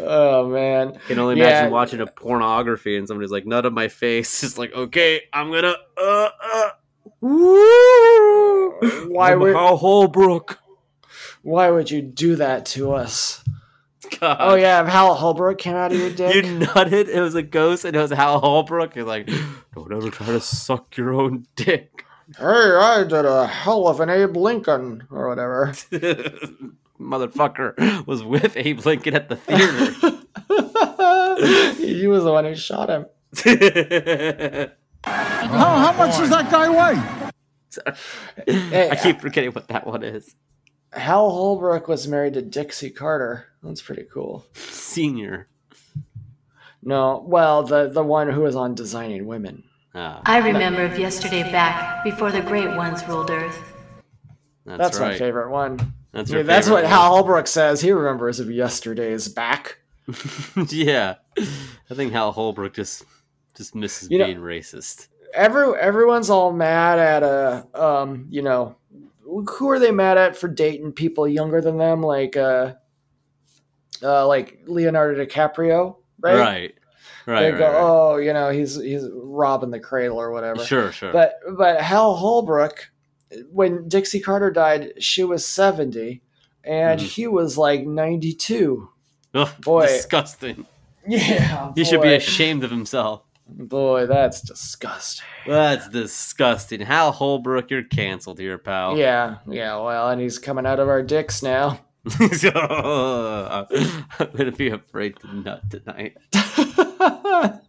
[0.00, 1.48] oh man, I can only Yeah.
[1.48, 5.50] imagine watching a pornography and somebody's like, "Nut on my face." It's like, okay, I'm
[5.52, 5.74] gonna.
[6.02, 6.68] Uh, uh.
[7.20, 8.70] Woo!
[9.12, 10.58] Why I'm would- Holbrook?
[11.42, 13.42] Why would you do that to us?
[14.18, 14.36] God.
[14.40, 16.34] Oh yeah, if Hal Holbrook came out of your dick.
[16.34, 17.08] You nutted.
[17.08, 18.96] It was a ghost, and it was Hal Holbrook.
[18.96, 19.30] You're like,
[19.74, 22.04] don't ever try to suck your own dick.
[22.38, 25.66] Hey, I did a hell of an Abe Lincoln or whatever.
[27.00, 29.90] Motherfucker was with Abe Lincoln at the theater.
[31.86, 33.06] he was the one who shot him.
[35.02, 37.00] How, how much does that guy weigh?
[38.92, 40.36] I keep forgetting what that one is.
[40.92, 43.46] Hal Holbrook was married to Dixie Carter.
[43.62, 44.44] That's pretty cool.
[44.54, 45.48] Senior.
[46.82, 49.64] No, well, the the one who was on Designing Women.
[49.94, 53.58] Ah, I remember of yesterday back before the great ones ruled Earth.
[54.64, 55.12] that's, That's right.
[55.12, 55.94] my favorite one.
[56.12, 57.80] That's Yeah, your that's favorite what Hal Holbrook says.
[57.80, 59.78] He remembers of yesterday's back.
[60.68, 63.04] yeah, I think Hal Holbrook just
[63.54, 65.08] just misses You know- being racist.
[65.34, 68.76] Every everyone's all mad at uh um you know
[69.48, 72.74] who are they mad at for dating people younger than them like uh
[74.02, 76.74] uh like Leonardo DiCaprio right Right.
[77.26, 77.40] Right.
[77.42, 77.76] they right, go right.
[77.80, 80.90] oh you know he's he's robbing the cradle or whatever Sure.
[80.92, 81.12] Sure.
[81.12, 82.90] but but Hal Holbrook
[83.52, 86.22] when Dixie Carter died she was 70
[86.64, 87.04] and Mhm.
[87.04, 88.88] he was like 92
[89.34, 89.86] Ugh, boy.
[89.86, 90.66] disgusting.
[91.08, 93.22] yeah He should be ashamed of himself.
[93.50, 96.80] Boy that's disgusting That's disgusting.
[96.80, 98.96] Hal Holbrook, you're canceled here, pal.
[98.96, 101.80] yeah yeah well and he's coming out of our dicks now
[102.18, 103.66] I'm
[104.34, 106.16] gonna be afraid to nut tonight.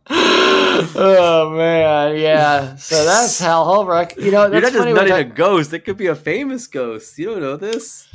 [0.10, 2.76] oh man, yeah.
[2.76, 4.16] So that's Hal Holbrook.
[4.18, 5.74] You know, You're that's not just nutting a ghost.
[5.74, 7.18] It could be a famous ghost.
[7.18, 8.08] You don't know this.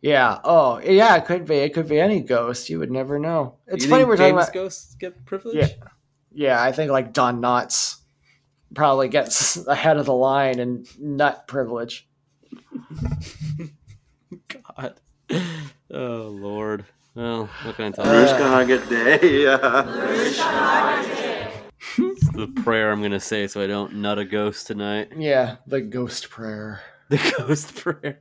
[0.00, 0.38] yeah.
[0.44, 1.16] Oh, yeah.
[1.16, 1.56] It could be.
[1.56, 2.70] It could be any ghost.
[2.70, 3.54] You would never know.
[3.66, 4.52] It's You funny we're talking about.
[4.52, 5.56] ghosts get privilege.
[5.56, 5.68] Yeah.
[6.36, 7.96] Yeah, I think like Don Knotts
[8.74, 12.06] probably gets ahead of the line in nut privilege.
[14.48, 15.00] God.
[15.90, 16.84] Oh Lord.
[17.14, 18.20] Well, what can I tell you?
[21.98, 25.12] It's the prayer I'm gonna say so I don't nut a ghost tonight.
[25.16, 26.82] Yeah, the ghost prayer.
[27.08, 28.18] The ghost prayer.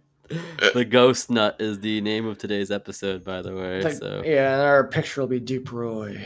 [0.76, 3.82] The ghost nut is the name of today's episode, by the way.
[3.82, 6.26] The- so Yeah, and our picture will be Deep Roy.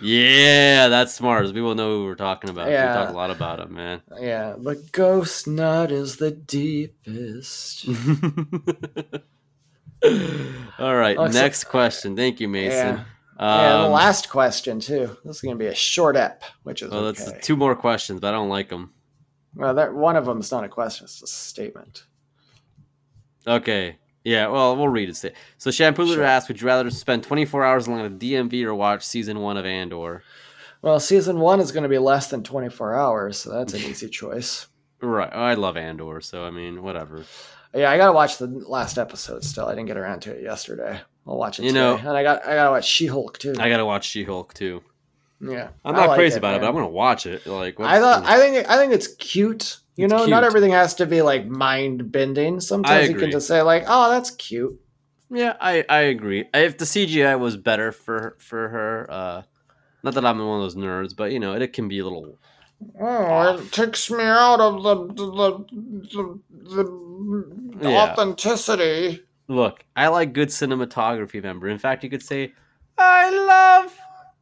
[0.00, 1.46] Yeah, that's smart.
[1.46, 2.70] People know who we're talking about.
[2.70, 2.88] Yeah.
[2.90, 4.02] We talk a lot about him, man.
[4.20, 7.86] Yeah, the ghost nut is the deepest.
[10.78, 12.16] All right, so- next question.
[12.16, 12.96] Thank you, Mason.
[12.96, 13.04] Yeah.
[13.40, 15.16] yeah, the Um, last question too.
[15.24, 17.38] This is going to be a short ep, which is well, that's okay.
[17.42, 18.92] two more questions, but I don't like them.
[19.54, 22.04] Well, that one of them is not a question; it's a statement.
[23.46, 23.96] Okay.
[24.26, 25.34] Yeah, well, we'll read it.
[25.58, 26.24] So, Shampoo Sure.
[26.24, 29.64] asks, would you rather spend 24 hours along the DMV or watch season one of
[29.64, 30.24] Andor?
[30.82, 33.80] Well, season one is going to be less than twenty four hours, so that's an
[33.88, 34.66] easy choice.
[35.00, 35.32] Right.
[35.32, 37.22] I love Andor, so I mean, whatever.
[37.72, 39.66] Yeah, I got to watch the last episode still.
[39.66, 41.00] I didn't get around to it yesterday.
[41.26, 41.62] I'll watch it.
[41.64, 41.80] You today.
[41.80, 43.54] know- and I got I got to watch She Hulk too.
[43.60, 44.82] I gotta watch She Hulk too.
[45.40, 47.46] yeah, I'm not like crazy about it, but I'm gonna watch it.
[47.46, 49.78] Like, what's I thought I think I think it's cute.
[49.96, 50.30] You It's know, cute.
[50.30, 52.60] not everything has to be like mind bending.
[52.60, 54.78] Sometimes you can just say like, "Oh, that's cute."
[55.30, 56.44] yeah, I I agree.
[56.52, 59.42] If the CGI was better for for her, uh,
[60.02, 62.38] not that I'm one of those nerds, but you know, it can be a little.
[63.00, 65.64] Oh, it takes me out of the the
[66.12, 66.84] the, the,
[67.80, 68.12] the Yeah.
[68.12, 69.22] authenticity.
[69.48, 71.42] Look, I like good cinematography.
[71.42, 72.52] Member, in fact, you could say,
[72.98, 73.96] I love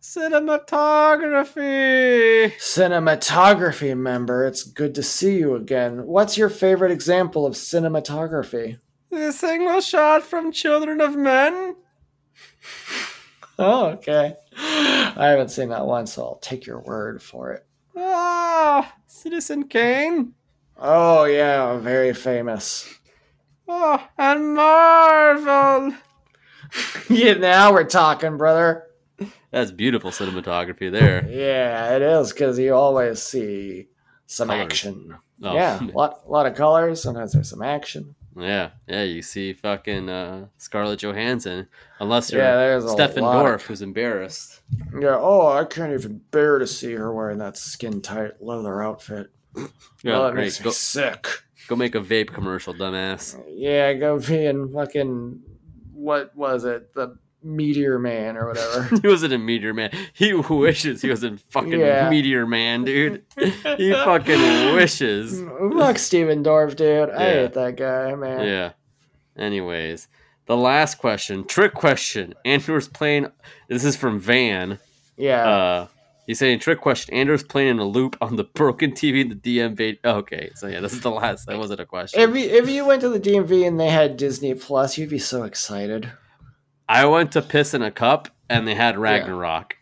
[0.05, 2.53] cinematography.
[2.59, 6.05] Cinematography member, it's good to see you again.
[6.05, 8.79] What's your favorite example of cinematography?
[9.11, 11.77] The single shot from Children of Men.
[13.57, 14.35] Oh, okay.
[14.59, 17.65] I haven't seen that one, so I'll take your word for it.
[17.97, 20.35] Ah, Citizen Kane.
[20.77, 22.93] Oh, yeah, very famous.
[23.69, 25.95] Oh, and Marvel.
[27.09, 28.89] yeah, now we're talking, brother.
[29.51, 31.25] That's beautiful cinematography there.
[31.29, 33.89] Yeah, it is, because you always see
[34.27, 34.63] some Colors.
[34.65, 35.15] action.
[35.43, 37.03] Oh, Yeah, a lot, lot of colors.
[37.03, 38.15] Sometimes there's some action.
[38.37, 39.03] yeah, yeah.
[39.03, 41.69] You see fucking uh, Scarlett Johansson,
[42.01, 44.63] unless you're Yeah, there's a Stefan lot of- Dorff, who's embarrassed.
[44.99, 49.31] Yeah, oh, I can't even bear to see her wearing that skin tight leather outfit.
[50.03, 50.45] Yeah, great.
[50.45, 51.29] makes me Go, sick.
[51.69, 53.41] go make a vape commercial, dumbass.
[53.49, 55.41] Yeah, go be in fucking
[55.93, 56.93] what was it?
[56.95, 58.89] The Meteor Man or whatever.
[59.03, 59.91] he wasn't a Meteor Man.
[60.15, 62.09] He wishes he was in fucking Yeah.
[62.11, 63.23] Meteor Man, dude.
[63.37, 65.43] He fucking wishes.
[65.77, 67.11] Fuck Stephen Dorff, dude.
[67.11, 68.47] I hate that guy, man.
[68.47, 68.73] Yeah.
[69.37, 70.09] Anyways,
[70.47, 72.35] the last question, trick question.
[72.45, 73.27] Andor's playing.
[73.69, 74.79] This is from Van.
[75.17, 75.49] Yeah.
[75.49, 75.87] Uh,
[76.27, 77.15] he's saying trick question.
[77.15, 79.99] Andor's playing in a loop on the broken TV in the DMV.
[80.05, 81.47] Okay, so yeah, this is the last.
[81.47, 82.21] That wasn't a question.
[82.21, 85.19] if you if you went to the DMV and they had Disney Plus, you'd be
[85.19, 86.11] so excited.
[86.89, 89.77] I went to piss in a cup and they had Ragnarok.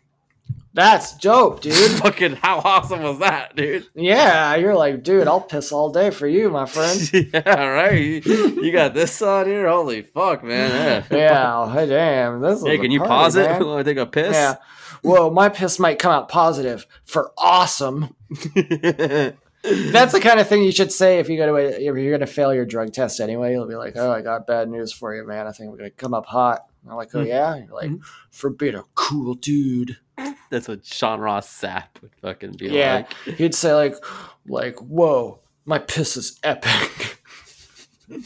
[0.74, 1.74] That's dope, dude.
[2.00, 3.86] Fucking how awesome was that, dude?
[3.94, 7.10] yeah, you're like, dude, I'll piss all day for you, my friend.
[7.34, 8.24] yeah, right.
[8.24, 9.68] You, you got this on here.
[9.68, 10.70] Holy fuck, man.
[10.70, 11.02] Eh.
[11.10, 11.18] Yeah.
[11.18, 12.40] yeah, hey, damn.
[12.40, 13.50] This is Hey, can you party, pause it?
[13.50, 13.66] man.
[13.66, 14.32] Want to take a piss?
[14.34, 14.54] Yeah.
[15.02, 18.14] Whoa, my piss might come out positive for awesome.
[18.30, 22.12] That's the kind of thing you should say if you go to a, if you're
[22.12, 23.52] gonna fail your drug test anyway.
[23.52, 25.46] You'll be like, "Oh, I got bad news for you, man.
[25.46, 27.28] I think we're gonna come up hot." I'm like, "Oh hmm.
[27.28, 27.90] yeah." And you're like,
[28.30, 29.98] "For being a cool dude."
[30.50, 33.36] That's what Sean Ross Sapp would fucking be Yeah, like.
[33.38, 33.94] he'd say like,
[34.46, 37.18] "Like, whoa, my piss is epic."
[38.10, 38.18] he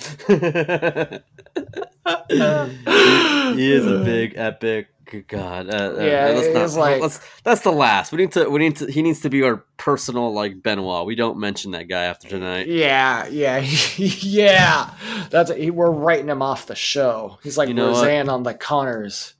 [3.73, 4.89] is a big epic
[5.29, 5.71] god.
[5.71, 8.11] Uh, uh, Yeah, let's not- like- let's- that's the last.
[8.13, 8.49] We need to.
[8.51, 8.91] We need to.
[8.91, 11.07] He needs to be our personal like Benoit.
[11.07, 12.67] We don't mention that guy after tonight.
[12.67, 13.59] yeah, yeah,
[13.97, 14.91] yeah.
[15.31, 17.39] That's he, we're writing him off the show.
[17.45, 18.03] He's like You know what?
[18.03, 19.35] Roseanne on the Connors.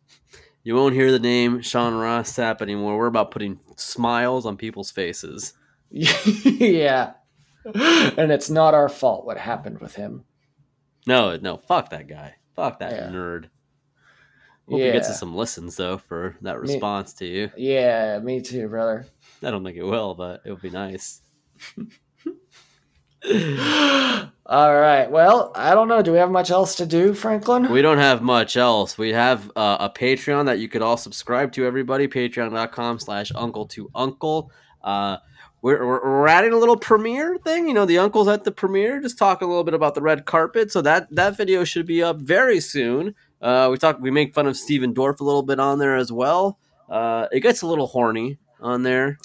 [0.63, 2.97] You won't hear the name Sean Ross Sapp anymore.
[2.97, 5.53] We're about putting smiles on people's faces.
[5.91, 7.13] yeah,
[8.19, 10.25] and it's not our fault what happened with him.
[11.07, 12.35] No, no, fuck that guy.
[12.55, 13.09] Fuck that Yeah.
[13.11, 13.45] nerd.
[14.69, 15.13] Hope he gets Yeah.
[15.13, 17.51] us some listens though for that Me- response to you.
[17.57, 19.07] Yeah, me too, brother.
[19.43, 21.21] I don't think it will, but it would be nice.
[24.49, 25.11] All right.
[25.11, 26.01] Well, I don't know.
[26.03, 27.71] Do we have much else to do, Franklin?
[27.73, 28.97] We don't have much else.
[28.97, 31.67] We have uh, a Patreon that you could all subscribe to.
[31.67, 34.53] Everybody, patreon.com slash uncle to uncle.
[34.83, 35.17] Uh,
[35.63, 37.67] we're, we're, we're adding a little premiere thing.
[37.67, 39.01] You know, the uncle's at the premiere.
[39.01, 40.71] Just talk a little bit about the red carpet.
[40.71, 43.15] So that that video should be up very soon.
[43.41, 43.99] Uh, we talk.
[44.01, 46.59] We make fun of Stephen Dorff a little bit on there as well.
[46.89, 49.19] Uh, it gets a little horny on there.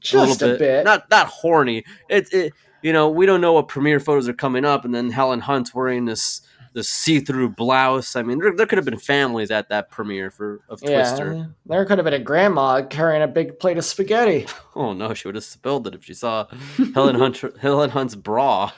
[0.00, 0.84] Just a, little bit.
[0.84, 1.84] Not not horny.
[2.08, 5.10] It, it you know we don't know what premiere photos are coming up, and then
[5.10, 8.16] Helen Hunt's wearing this this see through blouse.
[8.16, 11.32] I mean, there, there could have been families at that premiere for of Twister.
[11.34, 14.46] yeah, there could have been a grandma carrying a big plate of spaghetti.
[14.74, 16.46] Oh no, she would have spilled it if she saw
[16.94, 18.70] Helen Hunt Helen Hunt's bra.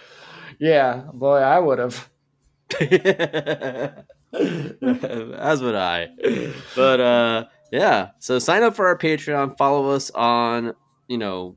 [0.58, 2.08] Yeah, boy, I would have.
[4.32, 6.08] As would I.
[6.76, 8.10] But uh yeah.
[8.18, 9.56] So sign up for our Patreon.
[9.58, 10.74] Follow us on,
[11.08, 11.56] you know,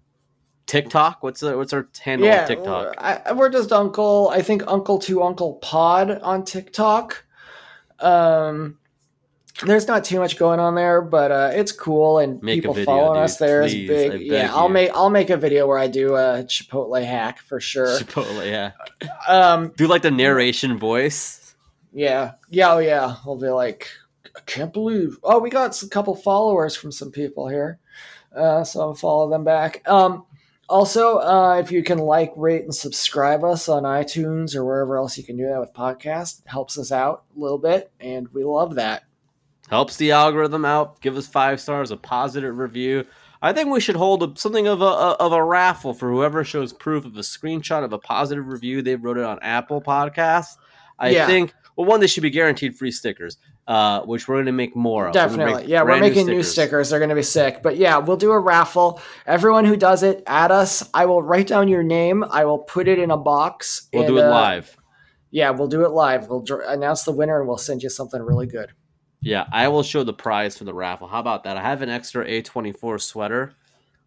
[0.65, 1.23] TikTok.
[1.23, 2.95] What's the, what's our handle Yeah, on TikTok?
[2.97, 4.29] I, we're just Uncle.
[4.33, 7.25] I think Uncle to Uncle Pod on TikTok.
[7.99, 8.77] Um,
[9.65, 12.85] there's not too much going on there, but uh, it's cool, and Make people video,
[12.85, 14.21] following dude, us there is please, I big.
[14.21, 17.99] Yeah, I'll make I'll make a video where I do a Chipotle hack for sure.
[17.99, 18.71] Chipotle, yeah.
[19.27, 21.55] Um, Do like the narration voice.
[21.93, 23.15] yeah, yeah, oh yeah.
[23.25, 23.89] I'll be like,
[24.35, 25.17] I can't believe.
[25.23, 27.77] Oh, we got a couple followers from some people here,
[28.35, 29.87] uh, so I'll follow them back.
[29.87, 30.25] Um,
[30.73, 35.17] also, uh, if you can like, rate, and subscribe us on iTunes or wherever else
[35.17, 38.43] you can do that with podcasts, it helps us out a little bit, and we
[38.43, 39.03] love that.
[39.69, 40.99] Helps the algorithm out.
[40.99, 43.05] Give us five stars, a positive review.
[43.41, 46.43] I think we should hold a, something of a, a of a raffle for whoever
[46.43, 48.81] shows proof of a screenshot of a positive review.
[48.81, 50.57] They wrote it on Apple Podcasts.
[50.97, 51.27] I Yeah.
[51.27, 51.53] think.
[51.75, 53.37] Well, one, they should be guaranteed free stickers,
[53.67, 55.09] uh, which we're going to make more of.
[55.09, 55.65] We're Definitely.
[55.67, 56.89] Yeah, we're making new stickers.
[56.89, 57.61] They're going to be sick.
[57.63, 59.01] But yeah, we'll do a raffle.
[59.25, 60.89] Everyone who does it, add us.
[60.93, 62.23] I will write down your name.
[62.23, 63.87] I will put it in a box.
[63.93, 64.75] We'll and, do it uh, live.
[65.31, 66.27] Yeah, we'll do it live.
[66.27, 68.71] We'll dr- announce the winner and we'll send you something really good.
[69.21, 71.07] Yeah, I will show the prize for the raffle.
[71.07, 71.55] How about that?
[71.55, 73.53] I have an extra A24 sweater.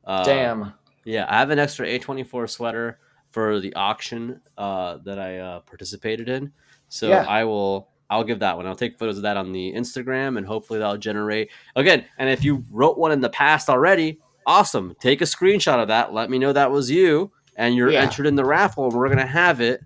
[0.04, 0.74] Uh, Damn.
[1.04, 2.98] Yeah, I have an extra A24 sweater
[3.30, 6.52] for the auction uh, that I uh, participated in.
[6.88, 7.24] So Yeah.
[7.26, 8.66] I will I'll give that one.
[8.66, 12.04] I'll take photos of that on the Instagram and hopefully that'll generate again.
[12.18, 14.94] And if you wrote one in the past already, awesome.
[15.00, 16.12] Take a screenshot of that.
[16.14, 18.02] Let me know that was you and you're Yeah.
[18.02, 19.80] entered in the raffle and we're gonna have it.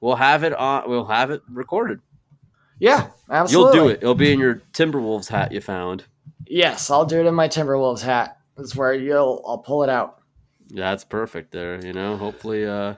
[0.00, 2.00] We'll have it on we'll have it recorded.
[2.78, 3.78] Yeah, absolutely.
[3.78, 3.98] You'll do it.
[4.02, 6.04] It'll be in your Timberwolves hat you found.
[6.46, 8.38] Yes, I'll do it in my Timberwolves hat.
[8.56, 10.18] That's where you'll I'll pull it out.
[10.68, 12.16] That's perfect there, you know.
[12.18, 12.96] Hopefully uh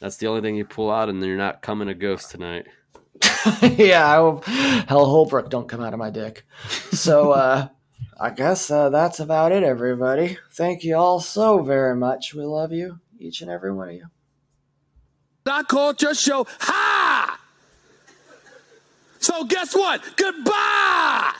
[0.00, 2.66] that's the only thing you pull out and you're not coming a ghost tonight.
[3.76, 6.44] yeah, I will, Hal Holbrook don't come out of my dick.
[6.92, 7.68] So uh
[8.20, 10.38] I guess uh, that's about it, everybody.
[10.50, 12.34] Thank you all so very much.
[12.34, 14.06] We love you, each and every one of you.
[15.68, 16.46] Called your show.
[16.60, 17.40] Ha!
[19.18, 20.02] So guess what?
[20.16, 21.34] Goodbye!